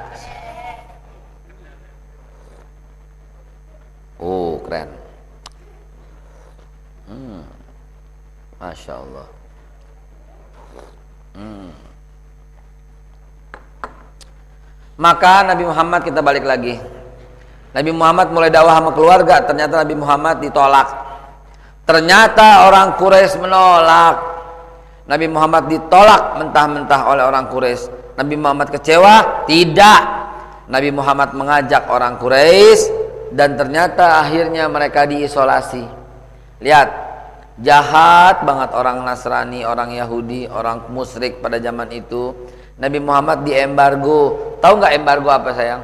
[4.19, 4.89] Oh keren.
[7.05, 7.43] Hmm.
[8.57, 9.27] Masya Allah.
[11.35, 11.69] Hmm.
[14.95, 16.79] Maka Nabi Muhammad kita balik lagi.
[17.75, 20.87] Nabi Muhammad mulai dakwah sama keluarga, ternyata Nabi Muhammad ditolak.
[21.83, 24.15] Ternyata orang Quraisy menolak.
[25.05, 28.15] Nabi Muhammad ditolak mentah-mentah oleh orang Quraisy.
[28.15, 29.43] Nabi Muhammad kecewa?
[29.43, 30.01] Tidak.
[30.71, 33.04] Nabi Muhammad mengajak orang Quraisy
[33.35, 35.83] dan ternyata akhirnya mereka diisolasi.
[36.63, 36.87] Lihat,
[37.59, 42.31] jahat banget orang Nasrani, orang Yahudi, orang musyrik pada zaman itu.
[42.79, 44.55] Nabi Muhammad di embargo.
[44.63, 45.83] Tahu nggak embargo apa sayang?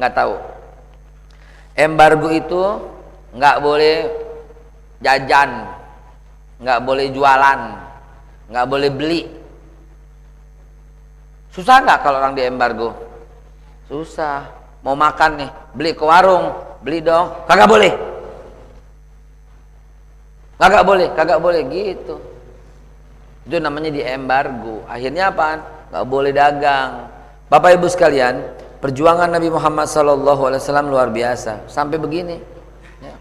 [0.00, 0.34] Nggak tahu.
[1.76, 2.62] Embargo itu
[3.36, 3.96] nggak boleh
[5.04, 5.68] jajan,
[6.56, 7.60] nggak boleh jualan,
[8.48, 9.22] nggak boleh beli.
[11.52, 12.96] Susah nggak kalau orang di embargo?
[13.92, 17.44] Susah mau makan nih beli ke warung beli dong.
[17.44, 17.92] Kagak boleh.
[20.60, 22.16] Kagak boleh kagak boleh gitu.
[23.48, 24.84] Itu namanya di embargo.
[24.88, 25.60] Akhirnya apa
[25.92, 27.08] nggak boleh dagang.
[27.48, 28.40] Bapak ibu sekalian
[28.80, 30.20] perjuangan Nabi Muhammad SAW
[30.88, 31.68] luar biasa.
[31.68, 32.36] Sampai begini.
[33.00, 33.14] Ya.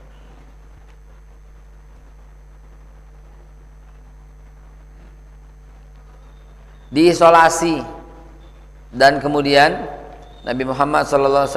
[6.92, 7.84] diisolasi.
[8.90, 9.99] Dan kemudian
[10.44, 11.48] Nabi Muhammad SAW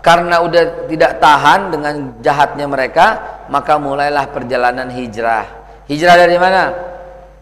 [0.00, 1.94] karena udah tidak tahan dengan
[2.24, 3.06] jahatnya mereka
[3.52, 5.46] maka mulailah perjalanan hijrah.
[5.86, 6.72] Hijrah dari mana?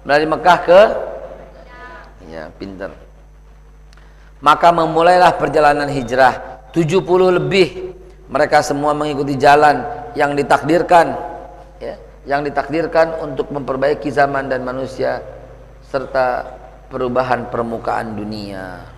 [0.02, 0.80] Dari Mekah ke?
[2.28, 2.92] Ya pinter.
[4.38, 6.60] Maka memulailah perjalanan hijrah.
[6.72, 7.00] 70
[7.40, 7.96] lebih
[8.28, 11.16] mereka semua mengikuti jalan yang ditakdirkan
[11.80, 11.96] ya,
[12.28, 15.24] yang ditakdirkan untuk memperbaiki zaman dan manusia
[15.88, 16.44] serta
[16.92, 18.97] perubahan permukaan dunia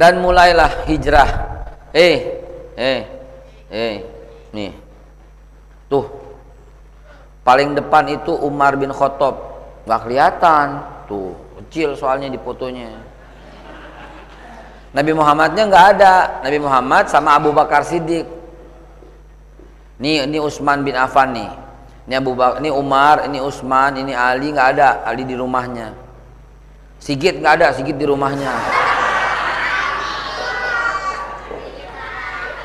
[0.00, 1.28] dan mulailah hijrah.
[1.92, 2.40] Eh
[2.72, 3.00] eh
[3.68, 3.94] eh
[4.56, 4.72] nih.
[5.92, 6.08] Tuh.
[7.44, 9.36] Paling depan itu Umar bin Khattab.
[9.84, 10.66] Nggak kelihatan.
[11.04, 12.88] Tuh kecil soalnya di fotonya.
[14.96, 16.14] Nabi Muhammadnya nggak ada.
[16.48, 18.24] Nabi Muhammad sama Abu Bakar Siddiq.
[20.00, 21.52] Nih ini Utsman bin Affan nih.
[22.08, 25.04] Ini Abu Bakar ini Umar ini Utsman ini Ali nggak ada.
[25.04, 25.92] Ali di rumahnya.
[26.96, 28.79] Sigit nggak ada Sigit di rumahnya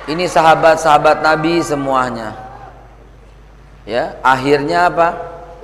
[0.05, 2.37] Ini sahabat-sahabat Nabi semuanya.
[3.89, 5.07] Ya, akhirnya apa?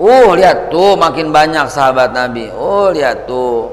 [0.02, 2.50] Uh, lihat tuh makin banyak sahabat Nabi.
[2.50, 3.70] Oh, lihat tuh.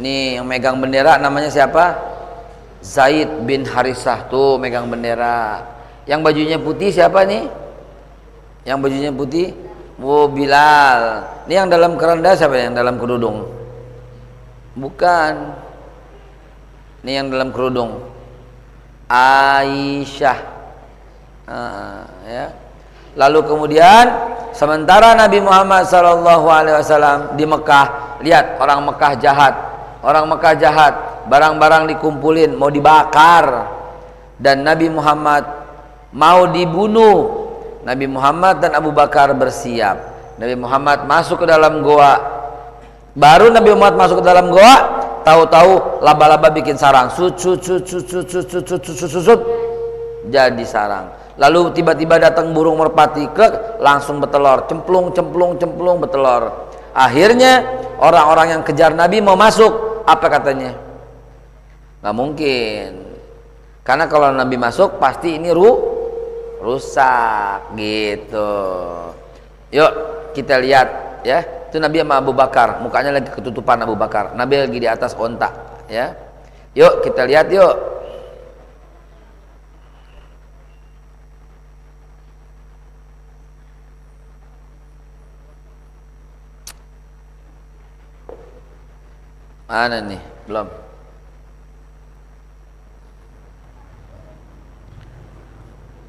[0.00, 1.92] Nih yang megang bendera namanya siapa?
[2.80, 5.60] Zaid bin Harisah tuh megang bendera.
[6.08, 7.44] Yang bajunya putih siapa nih?
[8.64, 9.52] Yang bajunya putih?
[10.00, 11.28] Oh, Bilal.
[11.46, 13.44] Ini yang dalam keranda siapa yang dalam kerudung?
[14.72, 15.34] Bukan.
[17.04, 18.11] Ini yang dalam kerudung.
[19.12, 20.38] Aisyah.
[21.44, 22.46] Uh, ya.
[23.12, 24.04] Lalu kemudian
[24.56, 29.54] sementara Nabi Muhammad SAW di Mekah lihat orang Mekah jahat
[30.00, 30.94] orang Mekah jahat
[31.26, 33.78] barang-barang dikumpulin mau dibakar.
[34.42, 35.44] Dan Nabi Muhammad
[36.10, 37.46] mau dibunuh.
[37.86, 39.98] Nabi Muhammad dan Abu Bakar bersiap.
[40.38, 42.18] Nabi Muhammad masuk ke dalam goa.
[43.14, 47.10] Baru Nabi Muhammad masuk ke dalam goa tahu-tahu laba-laba bikin sarang.
[47.10, 49.40] Sut sut sut sut sut sut
[50.28, 51.10] jadi sarang.
[51.40, 57.64] Lalu tiba-tiba datang burung merpati ke langsung betelor cemplung cemplung cemplung betelor akhirnya
[57.96, 60.04] orang-orang yang kejar Nabi mau masuk.
[60.04, 60.76] Apa katanya?
[62.02, 62.90] Nggak mungkin.
[63.82, 65.70] Karena kalau Nabi masuk pasti ini ru
[66.62, 68.50] rusak gitu.
[69.72, 69.92] Yuk
[70.36, 70.88] kita lihat
[71.26, 71.42] ya
[71.72, 72.84] itu Nabi sama Abu Bakar.
[72.84, 74.36] Mukanya lagi ketutupan Abu Bakar.
[74.36, 75.48] Nabi lagi di atas onta
[75.88, 76.12] ya.
[76.76, 77.72] Yuk kita lihat yuk.
[89.64, 90.20] Mana nih?
[90.44, 90.68] Belum.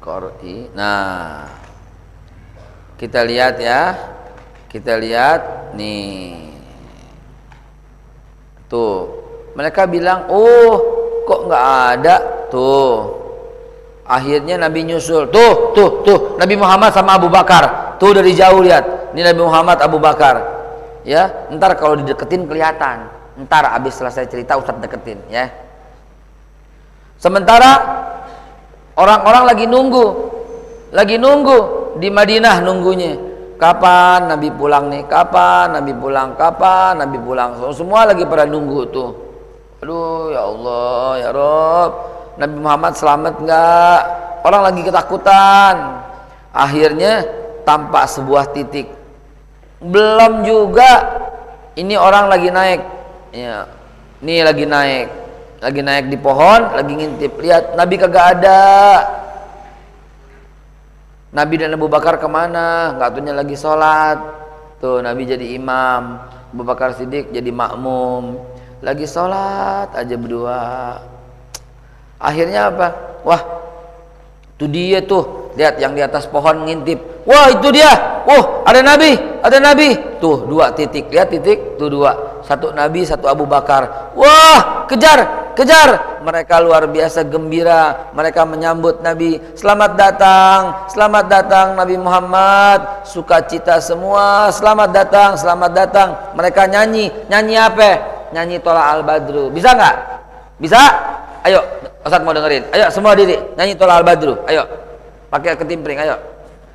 [0.04, 1.48] Qur'i nah
[3.00, 3.96] kita lihat ya
[4.74, 6.34] kita lihat nih.
[8.66, 9.06] Tuh.
[9.54, 10.74] Mereka bilang, "Oh,
[11.30, 12.16] kok nggak ada?"
[12.50, 13.22] Tuh.
[14.02, 15.30] Akhirnya Nabi nyusul.
[15.30, 16.18] Tuh, tuh, tuh.
[16.42, 17.94] Nabi Muhammad sama Abu Bakar.
[18.02, 19.14] Tuh dari jauh lihat.
[19.14, 20.42] Ini Nabi Muhammad Abu Bakar.
[21.06, 23.06] Ya, ntar kalau dideketin kelihatan.
[23.46, 25.54] Ntar habis selesai cerita Ustaz deketin, ya.
[27.22, 27.78] Sementara
[28.98, 30.06] orang-orang lagi nunggu.
[30.90, 31.58] Lagi nunggu
[32.02, 35.02] di Madinah nunggunya kapan Nabi pulang nih?
[35.06, 36.34] Kapan Nabi pulang?
[36.34, 37.50] Kapan Nabi pulang?
[37.72, 39.10] Semua lagi pada nunggu tuh.
[39.82, 41.92] Aduh ya Allah ya Rob.
[42.40, 44.00] Nabi Muhammad selamat nggak?
[44.44, 45.74] Orang lagi ketakutan.
[46.54, 47.24] Akhirnya
[47.64, 48.90] tampak sebuah titik.
[49.82, 51.20] Belum juga
[51.74, 52.80] ini orang lagi naik.
[53.34, 53.66] Ya
[54.22, 55.08] ini lagi naik.
[55.64, 57.40] Lagi naik di pohon lagi ngintip.
[57.40, 58.60] Lihat Nabi kagak ada
[61.34, 62.94] Nabi dan Abu Bakar ke mana?
[62.94, 64.18] Nggak tuhnya lagi sholat.
[64.78, 66.22] Tuh Nabi jadi imam,
[66.54, 68.38] Abu Bakar Siddiq jadi makmum.
[68.78, 70.62] Lagi sholat aja berdua.
[72.22, 73.18] Akhirnya apa?
[73.26, 73.42] Wah,
[74.54, 75.50] itu dia tuh.
[75.58, 77.26] Lihat yang di atas pohon ngintip.
[77.26, 78.22] Wah itu dia.
[78.26, 80.18] Wah ada Nabi, ada Nabi.
[80.22, 81.10] Tuh dua titik.
[81.10, 81.78] Lihat titik.
[81.78, 82.33] Tuh dua.
[82.44, 84.12] Satu Nabi, satu Abu Bakar.
[84.12, 86.20] Wah kejar, kejar.
[86.20, 88.12] Mereka luar biasa gembira.
[88.12, 89.40] Mereka menyambut Nabi.
[89.56, 93.04] Selamat datang, selamat datang Nabi Muhammad.
[93.08, 94.52] Sukacita semua.
[94.52, 96.08] Selamat datang, selamat datang.
[96.36, 97.08] Mereka nyanyi.
[97.32, 97.90] Nyanyi apa?
[98.36, 99.48] Nyanyi Tola Al Badru.
[99.48, 99.96] Bisa nggak?
[100.60, 100.80] Bisa?
[101.48, 101.60] Ayo,
[102.04, 102.68] Ustaz mau dengerin.
[102.76, 103.40] Ayo semua diri.
[103.56, 104.36] Nyanyi Tola Al Badru.
[104.44, 104.68] Ayo.
[105.32, 105.96] Pakai ketimpring.
[105.96, 106.20] Ayo.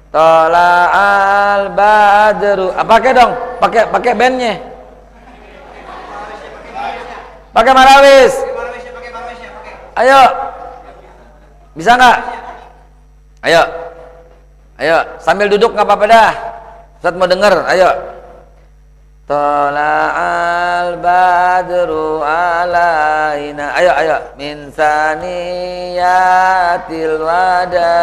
[0.09, 2.74] Tola Al Badru.
[2.74, 3.32] Ah, pakai dong.
[3.61, 4.78] Pakai pakai bandnya.
[7.50, 8.34] Pakai marawis.
[10.00, 10.22] Ayo.
[11.76, 12.18] Bisa nggak?
[13.43, 13.64] Ayo.
[14.80, 16.32] Ayo, sambil duduk nggak apa-apa dah.
[17.00, 17.91] Ustaz mau denger, ayo.
[19.30, 23.76] al badru alaina.
[23.76, 24.18] Ayo, ayo.
[24.39, 26.00] Min saniyatil
[27.20, 28.00] wada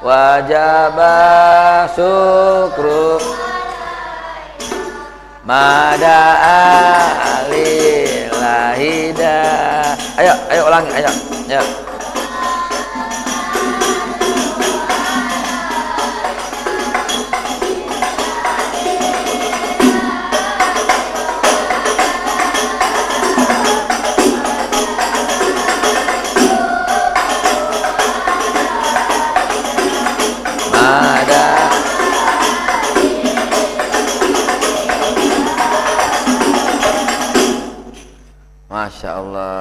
[0.00, 1.16] wajaba
[1.92, 3.20] syukru
[5.44, 6.40] mada
[8.50, 9.34] alilahida
[10.18, 11.10] ayo ayo ulangi ayo.
[11.50, 11.62] Ayo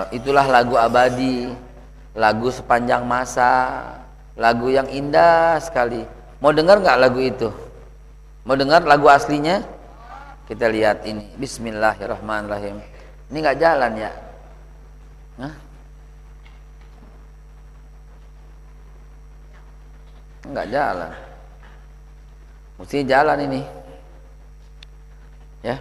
[0.09, 1.49] itulah lagu abadi
[2.17, 3.79] lagu sepanjang masa
[4.39, 6.03] lagu yang indah sekali.
[6.39, 7.49] Mau dengar nggak lagu itu?
[8.47, 9.61] Mau dengar lagu aslinya?
[10.47, 11.27] Kita lihat ini.
[11.35, 12.79] Bismillahirrahmanirrahim.
[13.29, 14.11] Ini nggak jalan ya?
[20.49, 21.11] Nggak jalan.
[22.79, 23.61] Mesti jalan ini.
[25.61, 25.77] Ya?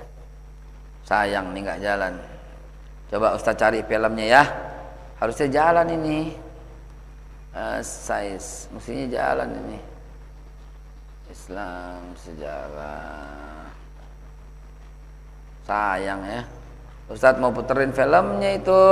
[1.06, 2.37] Sayang nih nggak jalan
[3.08, 4.42] Coba Ustaz cari filmnya ya.
[5.16, 6.20] Harusnya jalan ini.
[7.56, 9.78] Uh, size, mestinya jalan ini.
[11.32, 13.72] Islam sejarah.
[15.64, 16.42] Sayang ya.
[17.08, 18.84] Ustadz mau puterin filmnya itu.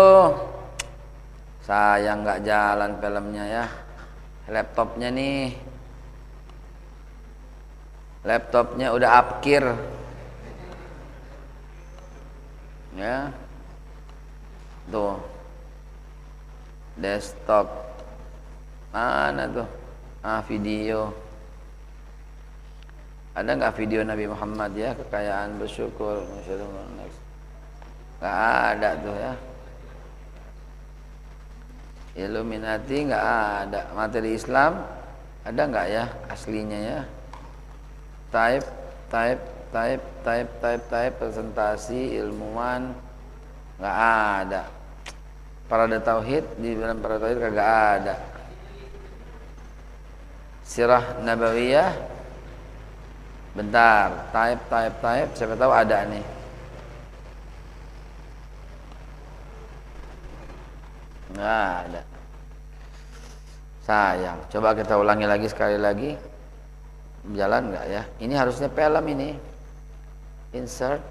[1.69, 3.65] Sayang nggak jalan filmnya ya.
[4.49, 5.53] Laptopnya nih.
[8.25, 9.65] Laptopnya udah upkir.
[12.97, 13.29] Ya
[14.91, 15.19] tuh.
[16.97, 17.69] Desktop.
[18.91, 19.69] Mana tuh?
[20.25, 21.13] Ah video.
[23.37, 24.97] Ada nggak video Nabi Muhammad ya?
[24.97, 26.25] Kekayaan bersyukur
[28.17, 28.39] nggak
[28.73, 29.35] ada tuh ya.
[32.17, 33.27] Illuminati nggak
[33.61, 33.81] ada.
[33.93, 34.81] Materi Islam
[35.45, 37.01] ada nggak ya aslinya ya?
[38.33, 38.67] Type
[39.13, 42.97] type type type type type presentasi ilmuwan
[43.77, 43.99] nggak
[44.41, 44.76] ada
[45.67, 48.15] parade tauhid di dalam parade tauhid kagak ada.
[50.67, 51.95] Sirah nabawiyah
[53.57, 56.25] bentar type type type siapa tahu ada nih.
[61.35, 62.03] Nggak ada.
[63.87, 66.15] Sayang coba kita ulangi lagi sekali lagi.
[67.27, 68.03] Jalan nggak ya?
[68.23, 69.35] Ini harusnya film ini.
[70.55, 71.03] Insert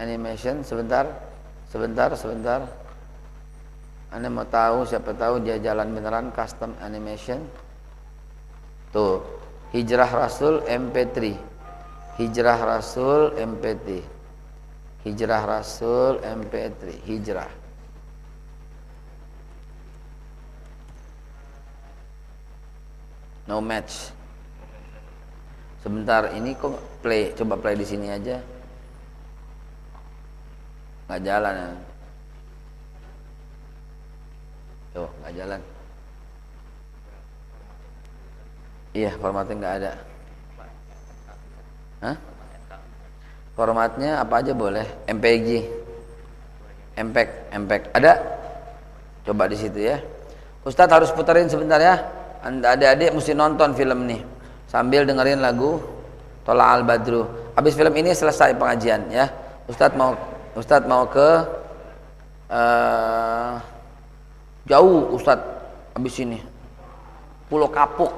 [0.00, 1.04] animation sebentar
[1.68, 2.64] sebentar sebentar
[4.08, 7.44] anda mau tahu siapa tahu dia jalan beneran custom animation?
[8.88, 9.20] Tuh
[9.76, 11.36] hijrah rasul mp3
[12.16, 14.00] hijrah rasul mp3
[15.04, 17.52] hijrah rasul mp3 hijrah.
[23.44, 24.12] No match.
[25.84, 28.40] Sebentar ini kok play coba play di sini aja.
[31.08, 31.87] Nggak jalan ya
[34.98, 35.60] tuh nggak jalan.
[38.98, 39.92] Iya formatnya nggak ada.
[41.98, 42.16] Hah?
[43.58, 44.86] formatnya apa aja boleh?
[45.10, 45.66] MPG
[46.94, 48.12] MPEG MPEG ada?
[49.26, 49.98] Coba di situ ya.
[50.62, 51.98] Ustadz harus puterin sebentar ya.
[52.42, 54.22] Adik-adik mesti nonton film nih
[54.70, 55.82] sambil dengerin lagu
[56.46, 57.26] Tola Al Badru.
[57.58, 59.26] Habis film ini selesai pengajian ya.
[59.66, 60.14] Ustadz mau
[60.54, 61.28] Ustadz mau ke
[62.50, 63.58] uh,
[64.68, 65.48] jauh Ustadz
[65.96, 66.38] habis ini.
[67.48, 68.12] Pulau Kapuk.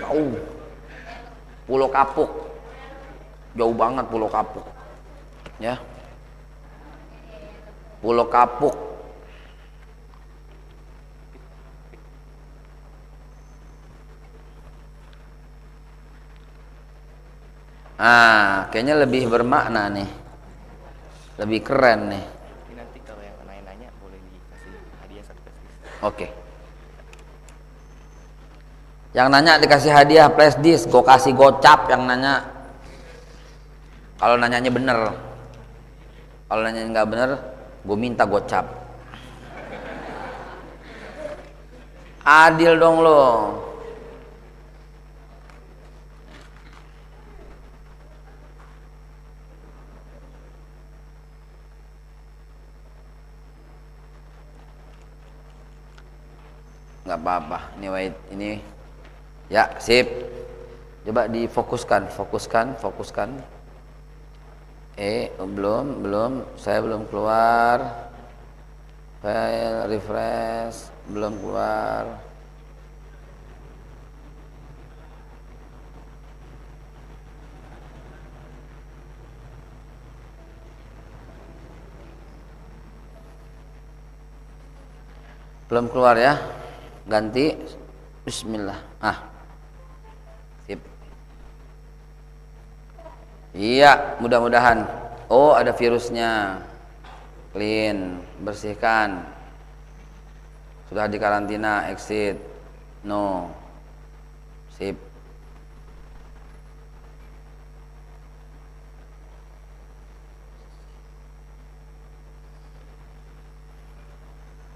[0.00, 0.34] Jauh.
[1.68, 2.30] Pulau Kapuk.
[3.52, 4.64] Jauh banget Pulau Kapuk.
[5.60, 5.76] Ya.
[8.00, 8.92] Pulau Kapuk
[18.02, 20.10] Ah, kayaknya lebih bermakna nih.
[21.38, 22.24] Lebih keren nih.
[22.66, 24.74] Ini nanti kalau yang nanya-nanya boleh dikasih
[25.06, 25.46] hadiah satu
[26.02, 26.26] Oke.
[29.14, 32.42] Yang nanya dikasih hadiah flash disk, gue kasih gocap yang nanya.
[34.18, 34.98] Kalau nanyanya bener.
[36.48, 37.30] Kalau nanyanya nggak bener,
[37.86, 38.66] gue minta gocap.
[42.22, 43.22] Adil dong lo.
[57.12, 57.58] Nggak apa-apa.
[57.76, 58.56] Ini wait ini.
[59.52, 60.08] Ya sip.
[61.04, 63.28] Coba difokuskan fokuskan fokuskan.
[64.96, 66.32] Eh belum belum.
[66.56, 68.08] Saya belum keluar.
[69.20, 70.88] File refresh.
[71.12, 72.16] Belum keluar.
[85.68, 86.61] Belum keluar ya
[87.06, 87.58] ganti.
[88.22, 88.78] Bismillah.
[89.02, 89.18] Ah.
[90.66, 90.78] Sip.
[93.54, 94.86] Iya mudah-mudahan.
[95.26, 96.62] Oh ada virusnya.
[97.52, 99.28] Clean bersihkan.
[100.88, 102.38] Sudah di karantina exit.
[103.04, 103.50] No.
[104.72, 104.96] Sip.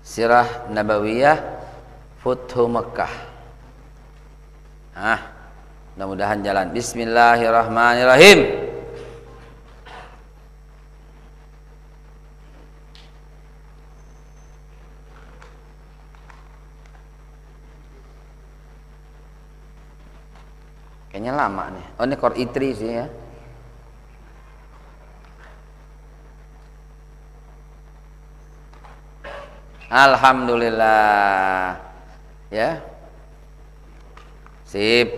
[0.07, 1.56] Sirah Nabawiyah
[2.27, 3.15] Futhu Mekah.
[4.99, 5.31] Ah,
[5.95, 6.75] mudah-mudahan jalan.
[6.75, 8.67] Bismillahirrahmanirrahim.
[21.15, 21.87] Kayaknya lama nih.
[21.95, 23.07] Oh ini Core i3 sih ya.
[29.87, 31.86] Alhamdulillah
[32.51, 32.83] ya.
[34.67, 35.09] Sip.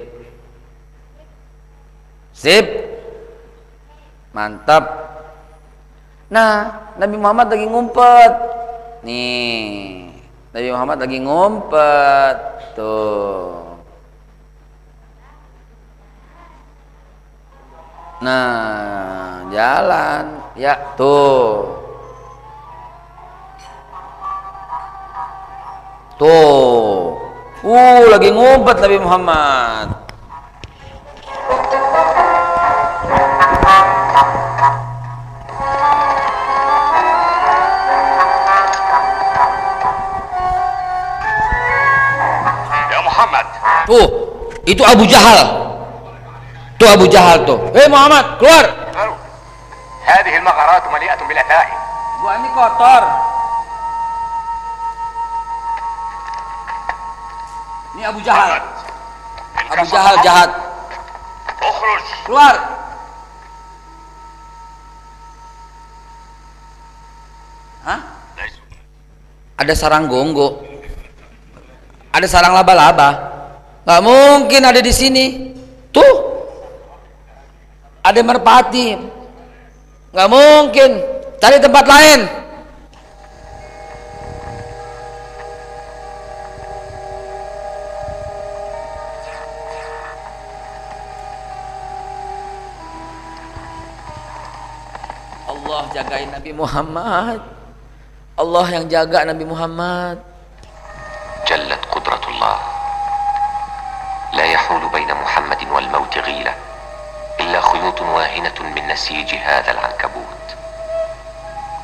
[2.37, 2.67] Sip.
[4.33, 4.85] Mantap.
[6.29, 8.33] Nah Nabi Muhammad lagi ngumpet.
[9.03, 10.13] Nih
[10.53, 12.37] Nabi Muhammad lagi ngumpet.
[12.77, 13.81] Tuh.
[18.21, 20.25] Nah jalan.
[20.59, 21.78] Ya tuh
[26.19, 27.15] Tuh.
[27.63, 29.87] Uh, lagi ngobat Nabi Muhammad.
[42.89, 43.47] ya muhammad
[43.87, 44.07] Tuh,
[44.67, 45.71] itu Abu Jahal.
[46.83, 47.63] Tuh Abu Jahal tuh.
[47.79, 48.67] Eh Muhammad, keluar.
[50.03, 51.39] Hadhihi al-maqarat mali'atun bil
[52.19, 53.03] Gua ini kotor.
[57.99, 58.63] Ini Abu Jahal.
[59.75, 60.51] Abu Jahal jahat.
[62.23, 62.55] Keluar.
[67.83, 68.01] Hah?
[69.59, 70.63] Ada sarang gonggo.
[72.15, 73.11] Ada sarang laba-laba.
[73.83, 75.51] Gak mungkin ada di sini.
[75.91, 76.17] Tuh.
[78.07, 78.95] Ada merpati.
[80.15, 80.91] Gak mungkin.
[81.43, 82.21] Cari tempat lain.
[95.99, 97.43] Jagain Nabi Muhammad.
[98.39, 100.23] Allah yang jaga Nabi Muhammad.
[101.49, 102.59] جلت قدرة الله
[104.37, 106.55] لا يحول بين محمد والموت غيلة
[107.41, 110.47] إلا خيوط واهنة من نسيج هذا العنكبوت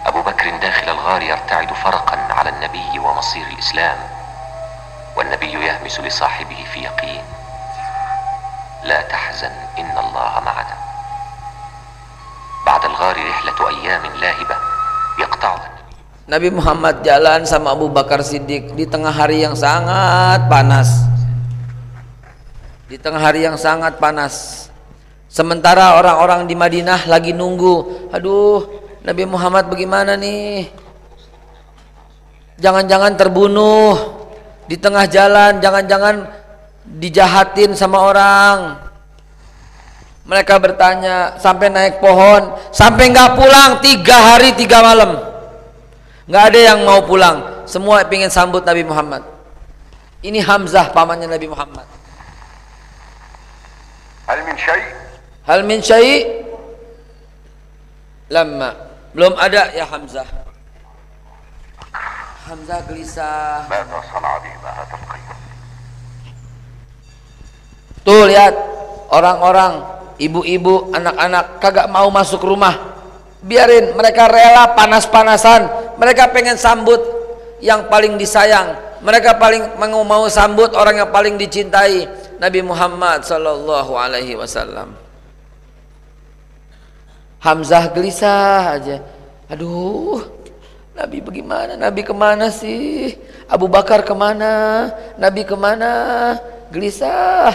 [0.07, 3.97] أبو بكر داخل الغار يرتعد فرقا على النبي ومصير الإسلام
[5.17, 7.25] والنبي يهمس لصاحبه في يقين
[8.85, 10.77] لا تحزن إن الله معنا
[12.70, 14.56] بعد الغار رحلة أيام لاهبة
[15.20, 15.80] يقطعها النبي
[16.30, 21.10] Nabi Muhammad jalan sama Abu Bakar Siddiq di tengah hari yang sangat panas.
[22.86, 24.70] Di tengah hari yang sangat panas.
[25.26, 28.10] Sementara orang-orang di Madinah lagi nunggu.
[28.14, 28.62] Aduh,
[29.02, 30.70] Nabi Muhammad bagaimana nih?
[32.62, 33.98] Jangan-jangan terbunuh
[34.70, 36.30] di tengah jalan, jangan-jangan
[36.86, 38.83] dijahatin sama orang.
[40.25, 45.21] Mereka bertanya sampai naik pohon, sampai nggak pulang tiga hari tiga malam.
[46.25, 47.69] Nggak ada yang mau pulang.
[47.69, 49.21] Semua ingin sambut Nabi Muhammad.
[50.25, 51.85] Ini Hamzah pamannya Nabi Muhammad.
[54.25, 54.83] Hal min syai?
[55.45, 56.17] Hal min syai?
[58.33, 58.73] Lama.
[59.13, 60.25] Belum ada ya Hamzah.
[62.49, 63.69] Hamzah gelisah.
[68.05, 68.53] Tuh lihat
[69.13, 69.85] orang-orang
[70.19, 72.95] ibu-ibu anak-anak kagak mau masuk rumah.
[73.45, 75.69] Biarin mereka rela panas-panasan.
[76.01, 77.01] Mereka pengen sambut
[77.61, 78.75] yang paling disayang.
[79.05, 82.09] Mereka paling mau mau sambut orang yang paling dicintai
[82.41, 84.97] Nabi Muhammad sallallahu alaihi wasallam.
[87.45, 88.97] Hamzah gelisah aja.
[89.53, 90.25] Aduh
[90.97, 91.77] Nabi bagaimana?
[91.77, 93.13] Nabi ke mana sih?
[93.45, 94.89] Abu Bakar ke mana?
[95.21, 95.93] Nabi ke mana?
[96.73, 97.53] Gelisah.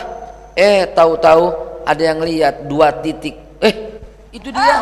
[0.54, 3.34] Eh tahu-tahu ada yang lihat dua titik
[3.66, 3.98] eh
[4.30, 4.78] itu dia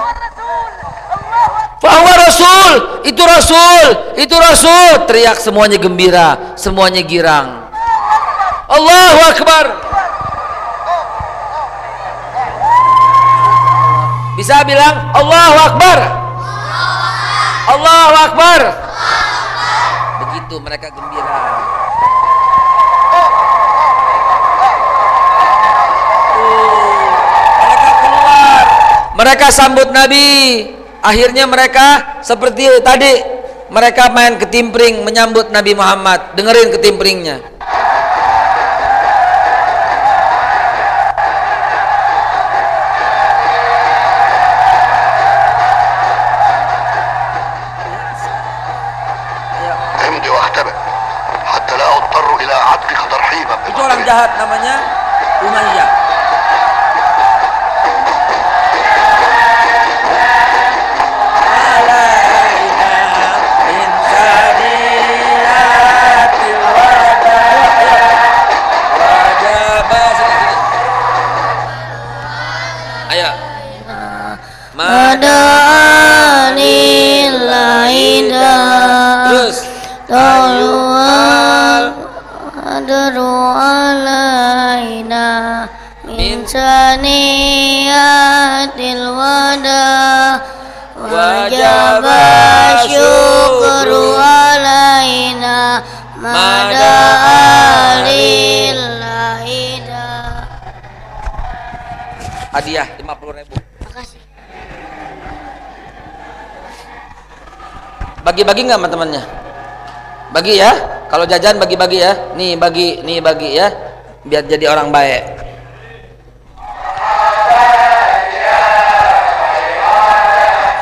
[1.78, 3.86] Bahwa Rasul, itu Rasul,
[4.18, 5.06] itu Rasul.
[5.06, 7.70] Teriak semuanya gembira, semuanya girang.
[8.66, 9.66] Allahu Akbar.
[14.42, 16.00] Bisa bilang Allahu Akbar.
[17.78, 18.62] Allahu Akbar.
[20.26, 21.67] Begitu mereka gembira.
[29.28, 30.24] Mereka sambut Nabi.
[31.04, 33.12] Akhirnya mereka seperti tadi
[33.68, 36.32] mereka main ketimpring menyambut Nabi Muhammad.
[36.40, 37.57] Dengerin ketimpringnya.
[108.38, 109.24] Bagi-bagi nggak sama temannya?
[110.30, 110.70] Bagi ya.
[111.10, 112.14] Kalau jajan bagi-bagi ya.
[112.38, 113.66] Nih bagi, nih bagi ya.
[114.30, 115.26] Biar jadi orang baik.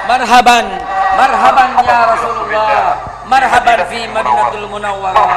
[0.03, 0.66] Marhaban,
[1.16, 2.99] marhaban ya Rasulullah.
[3.24, 5.28] Marhaban fi Madinatul Munawwarah.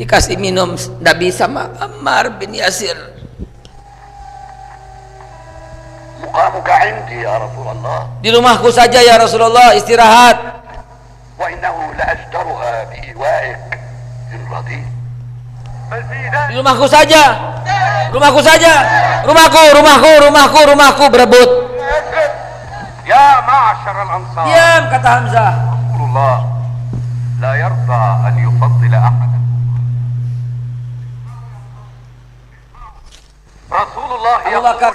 [0.00, 3.19] Dikasih minum tidak bisa Ammar bin Yasir
[7.19, 10.37] عندي يا رسول الله di rumahku saja ya Rasulullah istirahat
[11.39, 13.59] وإنه لأجدرها بإيوائك
[14.33, 14.87] إن رضيت
[16.49, 17.23] di rumahku saja
[18.09, 18.73] rumahku saja
[19.27, 21.49] rumahku rumahku rumahku rumahku berebut
[23.05, 25.51] يا معشر الأنصار diam kata Hamzah
[25.93, 26.37] رسول الله
[27.43, 29.39] لا يرضى أن يفضل أحدا
[33.71, 34.93] رسول الله Abu يقول Bakar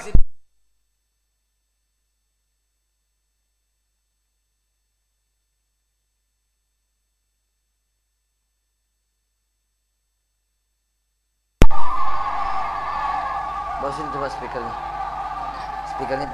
[16.06, 16.30] kalian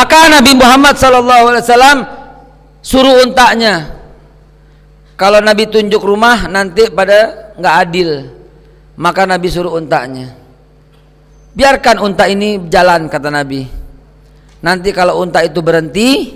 [0.00, 2.00] Maka Nabi Muhammad SAW
[2.80, 4.00] suruh untaknya.
[5.12, 8.32] Kalau Nabi tunjuk rumah nanti pada nggak adil.
[8.96, 10.32] Maka Nabi suruh untaknya.
[11.52, 13.68] Biarkan unta ini jalan kata Nabi.
[14.64, 16.32] Nanti kalau unta itu berhenti,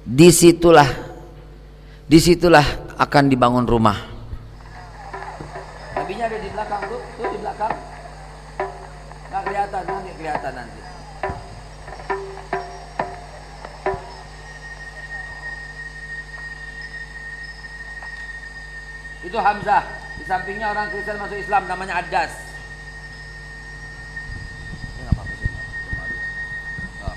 [0.00, 0.88] di situlah,
[2.08, 4.00] di situlah akan dibangun rumah.
[5.92, 7.72] Nabinya ada di belakang tuh, tuh di belakang.
[9.28, 10.75] Nggak kelihatan, nanti kelihatan nanti.
[19.36, 19.84] Itu Hamzah.
[20.16, 22.32] Di sampingnya orang Kristen masuk Islam namanya Adas.
[27.04, 27.12] Oh.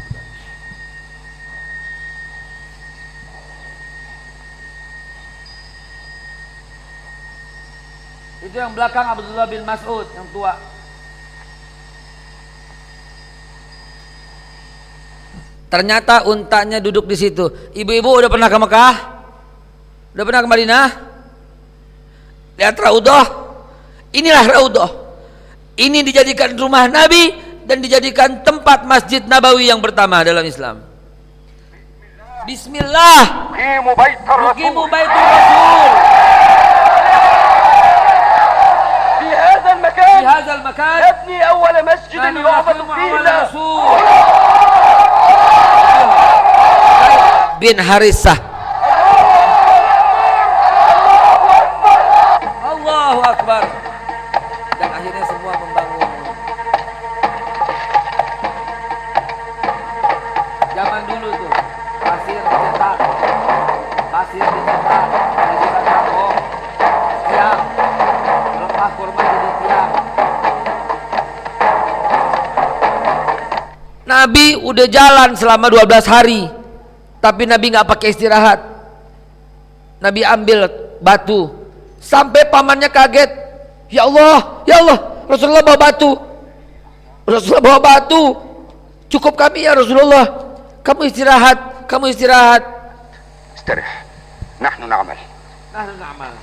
[8.44, 10.60] Itu yang belakang Abdullah bin Mas'ud yang tua.
[15.72, 17.48] Ternyata untanya duduk di situ.
[17.72, 18.96] Ibu-ibu udah pernah ke Mekah?
[20.20, 21.09] Udah pernah ke Madinah?
[22.60, 23.26] Lihat Raudah.
[24.12, 24.92] Inilah Raudah.
[25.80, 27.32] Ini dijadikan rumah Nabi
[27.64, 30.84] dan dijadikan tempat Masjid Nabawi yang pertama dalam Islam.
[32.44, 33.56] Bismillah.
[33.56, 34.60] Nugimu baitur Rasul.
[39.24, 39.30] Di
[39.80, 40.20] makan.
[40.20, 40.98] Di hadzal makan.
[41.00, 43.88] Nabni awal masjid yu'badu fihi Rasul.
[47.64, 48.49] Bin Harisah
[53.30, 53.62] Akbar.
[54.82, 56.10] Dan akhirnya semua membangun.
[60.74, 61.52] Zaman dulu tuh
[62.02, 62.98] pasir dicetak,
[64.10, 66.36] pasir dicetak, dicetak kampung,
[67.30, 67.60] tiang,
[68.66, 69.92] rempah kurma jadi tiang.
[74.10, 76.42] Nabi udah jalan selama 12 hari.
[77.22, 78.60] Tapi Nabi nggak pakai istirahat.
[80.02, 80.66] Nabi ambil
[80.98, 81.59] batu
[82.01, 83.31] sampai pamannya kaget
[83.89, 84.99] ya Allah ya Allah
[85.31, 86.11] Rasulullah bawa batu
[87.25, 88.23] Rasulullah bawa batu
[89.09, 90.25] cukup kami ya Rasulullah
[90.85, 92.63] kamu istirahat kamu istirahat
[93.65, 94.05] استرح
[94.61, 95.17] نحن نعمل
[95.73, 96.35] nah na'mal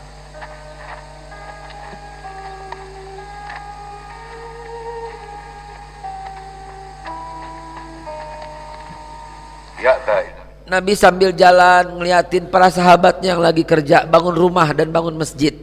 [9.79, 10.34] يا بائد
[10.66, 15.54] Nabi sambil jalan ngeliatin para sahabatnya yang lagi kerja bangun rumah dan bangun masjid.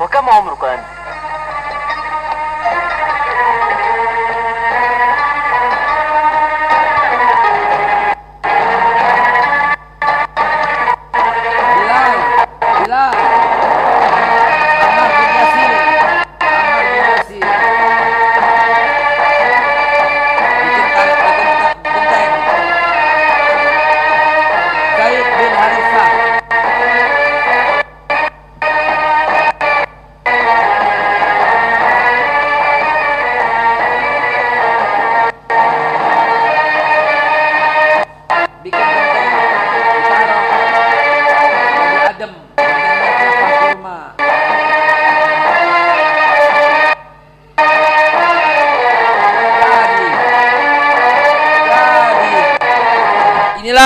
[0.00, 0.80] Maka mau merupakan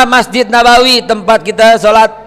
[0.08, 2.23] Masjid Nabawi tempat kita sholat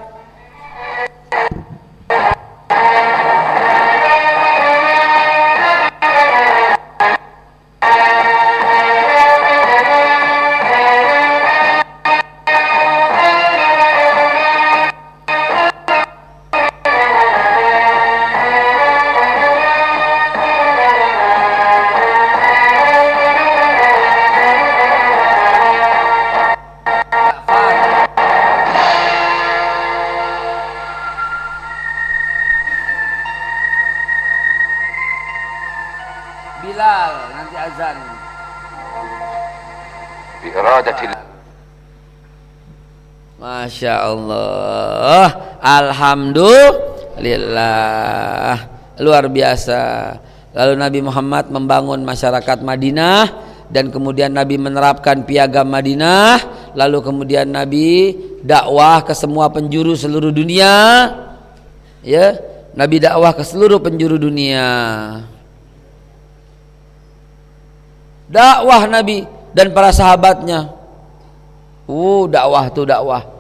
[43.78, 48.58] Masya Allah Alhamdulillah.
[48.98, 50.18] Luar biasa.
[50.58, 56.42] Lalu Nabi Muhammad membangun masyarakat Madinah Dan kemudian Nabi menerapkan piagam Madinah.
[56.74, 60.74] Lalu kemudian Nabi dakwah ke semua penjuru seluruh dunia.
[62.02, 62.34] Ya
[62.74, 64.66] Nabi dakwah ke seluruh penjuru dunia.
[68.26, 69.22] Dakwah Nabi
[69.54, 70.74] dan para sahabatnya.
[71.86, 73.37] Uh, dakwah tuh dakwah.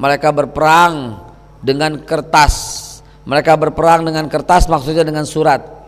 [0.00, 1.20] Mereka berperang
[1.60, 2.88] dengan kertas.
[3.28, 5.79] Mereka berperang dengan kertas maksudnya dengan surat.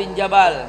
[0.00, 0.64] Bin Jabal.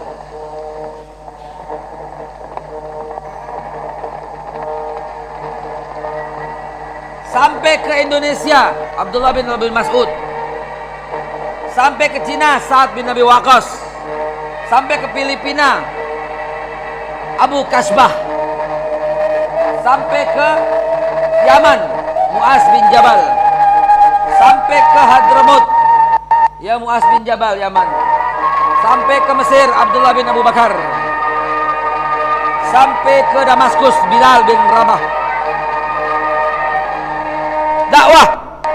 [7.31, 10.11] Sampai ke Indonesia Abdullah bin Abi Mas'ud.
[11.71, 13.71] Sampai ke Cina Sa'ad bin Nabi Waqas.
[14.67, 15.79] Sampai ke Filipina
[17.39, 18.11] Abu Kasbah.
[19.79, 20.49] Sampai ke
[21.47, 21.79] Yaman
[22.35, 23.19] Muaz bin Jabal.
[24.35, 25.65] Sampai ke Hadramaut.
[26.59, 28.00] Ya Muaz bin Jabal Yaman
[28.81, 30.73] sampai ke Mesir Abdullah bin Abu Bakar.
[32.73, 35.01] Sampai ke Damaskus Bilal bin Rabah.
[37.93, 38.27] Dakwah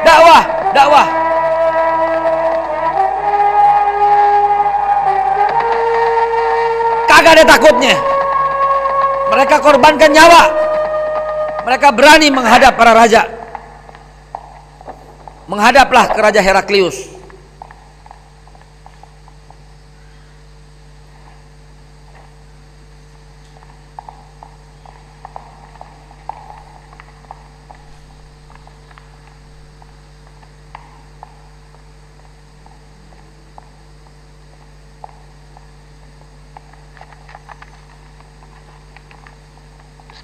[0.06, 1.06] dakwah dakwah.
[7.10, 7.96] Kagak ada takutnya.
[9.32, 10.42] Mereka korbankan nyawa.
[11.66, 13.26] Mereka berani menghadap para raja.
[15.50, 17.15] Menghadaplah ke Raja Heraklius.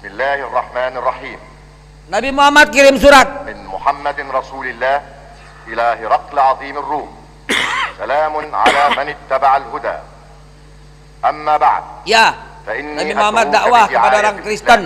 [0.02, 1.38] بسم الله الرحمن الرحيم
[2.08, 3.44] Nabi Muhammad kirim surat.
[3.44, 4.96] من محمد رسول الله
[5.68, 7.10] إلى هرقل عظيم الروم
[8.00, 9.96] سلام على من اتبع الهدى
[11.24, 12.32] أما بعد Ya,
[12.66, 14.46] فإني Nabi Muhammad أدعوك dakwah بدعاية kepada orang الإسلام.
[14.46, 14.82] Kristen,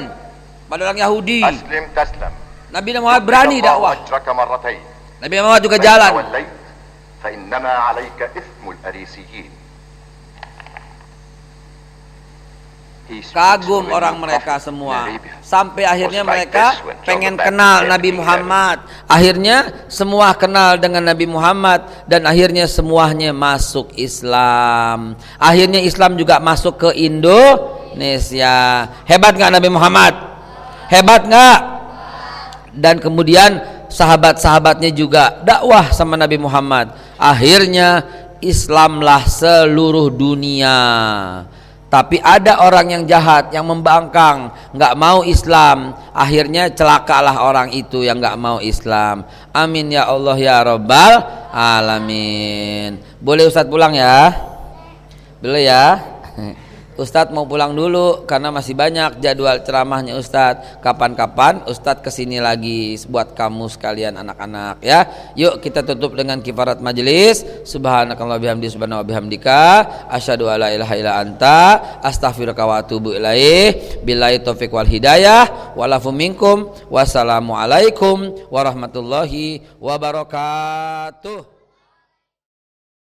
[0.66, 1.41] pada orang Yahudi.
[1.47, 2.33] أسلم تسلم
[2.75, 3.95] Nabi Muhammad berani الله dakwah.
[4.03, 4.83] أجرك مرتين
[5.23, 6.11] Nabi Muhammad juga فإن jalan.
[6.12, 6.53] توليت
[7.23, 9.51] فإنما عليك إثم الأريسيين
[13.32, 15.08] Kagum orang mereka semua.
[15.39, 16.76] Sampai akhirnya mereka
[17.08, 18.84] pengen kenal Nabi Muhammad.
[19.08, 25.16] Akhirnya semua kenal dengan Nabi Muhammad dan akhirnya semuanya masuk Islam.
[25.39, 28.55] Akhirnya Islam juga masuk ke Indonesia.
[29.08, 30.14] Hebat nggak Nabi Muhammad?
[30.91, 31.60] Hebat nggak?
[32.76, 36.91] Dan kemudian sahabat-sahabatnya juga dakwah sama Nabi Muhammad.
[37.16, 38.03] Akhirnya
[38.43, 40.76] Islamlah seluruh dunia.
[41.88, 45.96] Tapi ada orang yang jahat yang membangkang, nggak mau Islam.
[46.12, 49.24] Akhirnya celakalah orang itu yang nggak mau Islam.
[49.56, 51.14] Amin ya Allah ya Rabbal
[51.56, 53.00] alamin.
[53.24, 54.36] Boleh Ustadz pulang ya?
[55.40, 55.86] Boleh ya?
[56.98, 60.82] Ustadz mau pulang dulu karena masih banyak jadwal ceramahnya Ustadz.
[60.82, 65.06] Kapan-kapan Ustadz ke sini lagi buat kamu sekalian anak-anak ya.
[65.38, 67.45] Yuk kita tutup dengan kifarat majelis.
[67.70, 69.86] Subhanakallah bihamdi subhanahu bihamdika.
[70.10, 71.60] Asyhadu alla ilaha illa anta.
[72.02, 74.02] Astaghfiruka wa atubu ilaih.
[74.02, 75.74] Billahi taufik wal hidayah.
[75.78, 76.74] Walafu minkum.
[76.89, 81.57] Wassalamualaikum warahmatullahi wabarakatuh.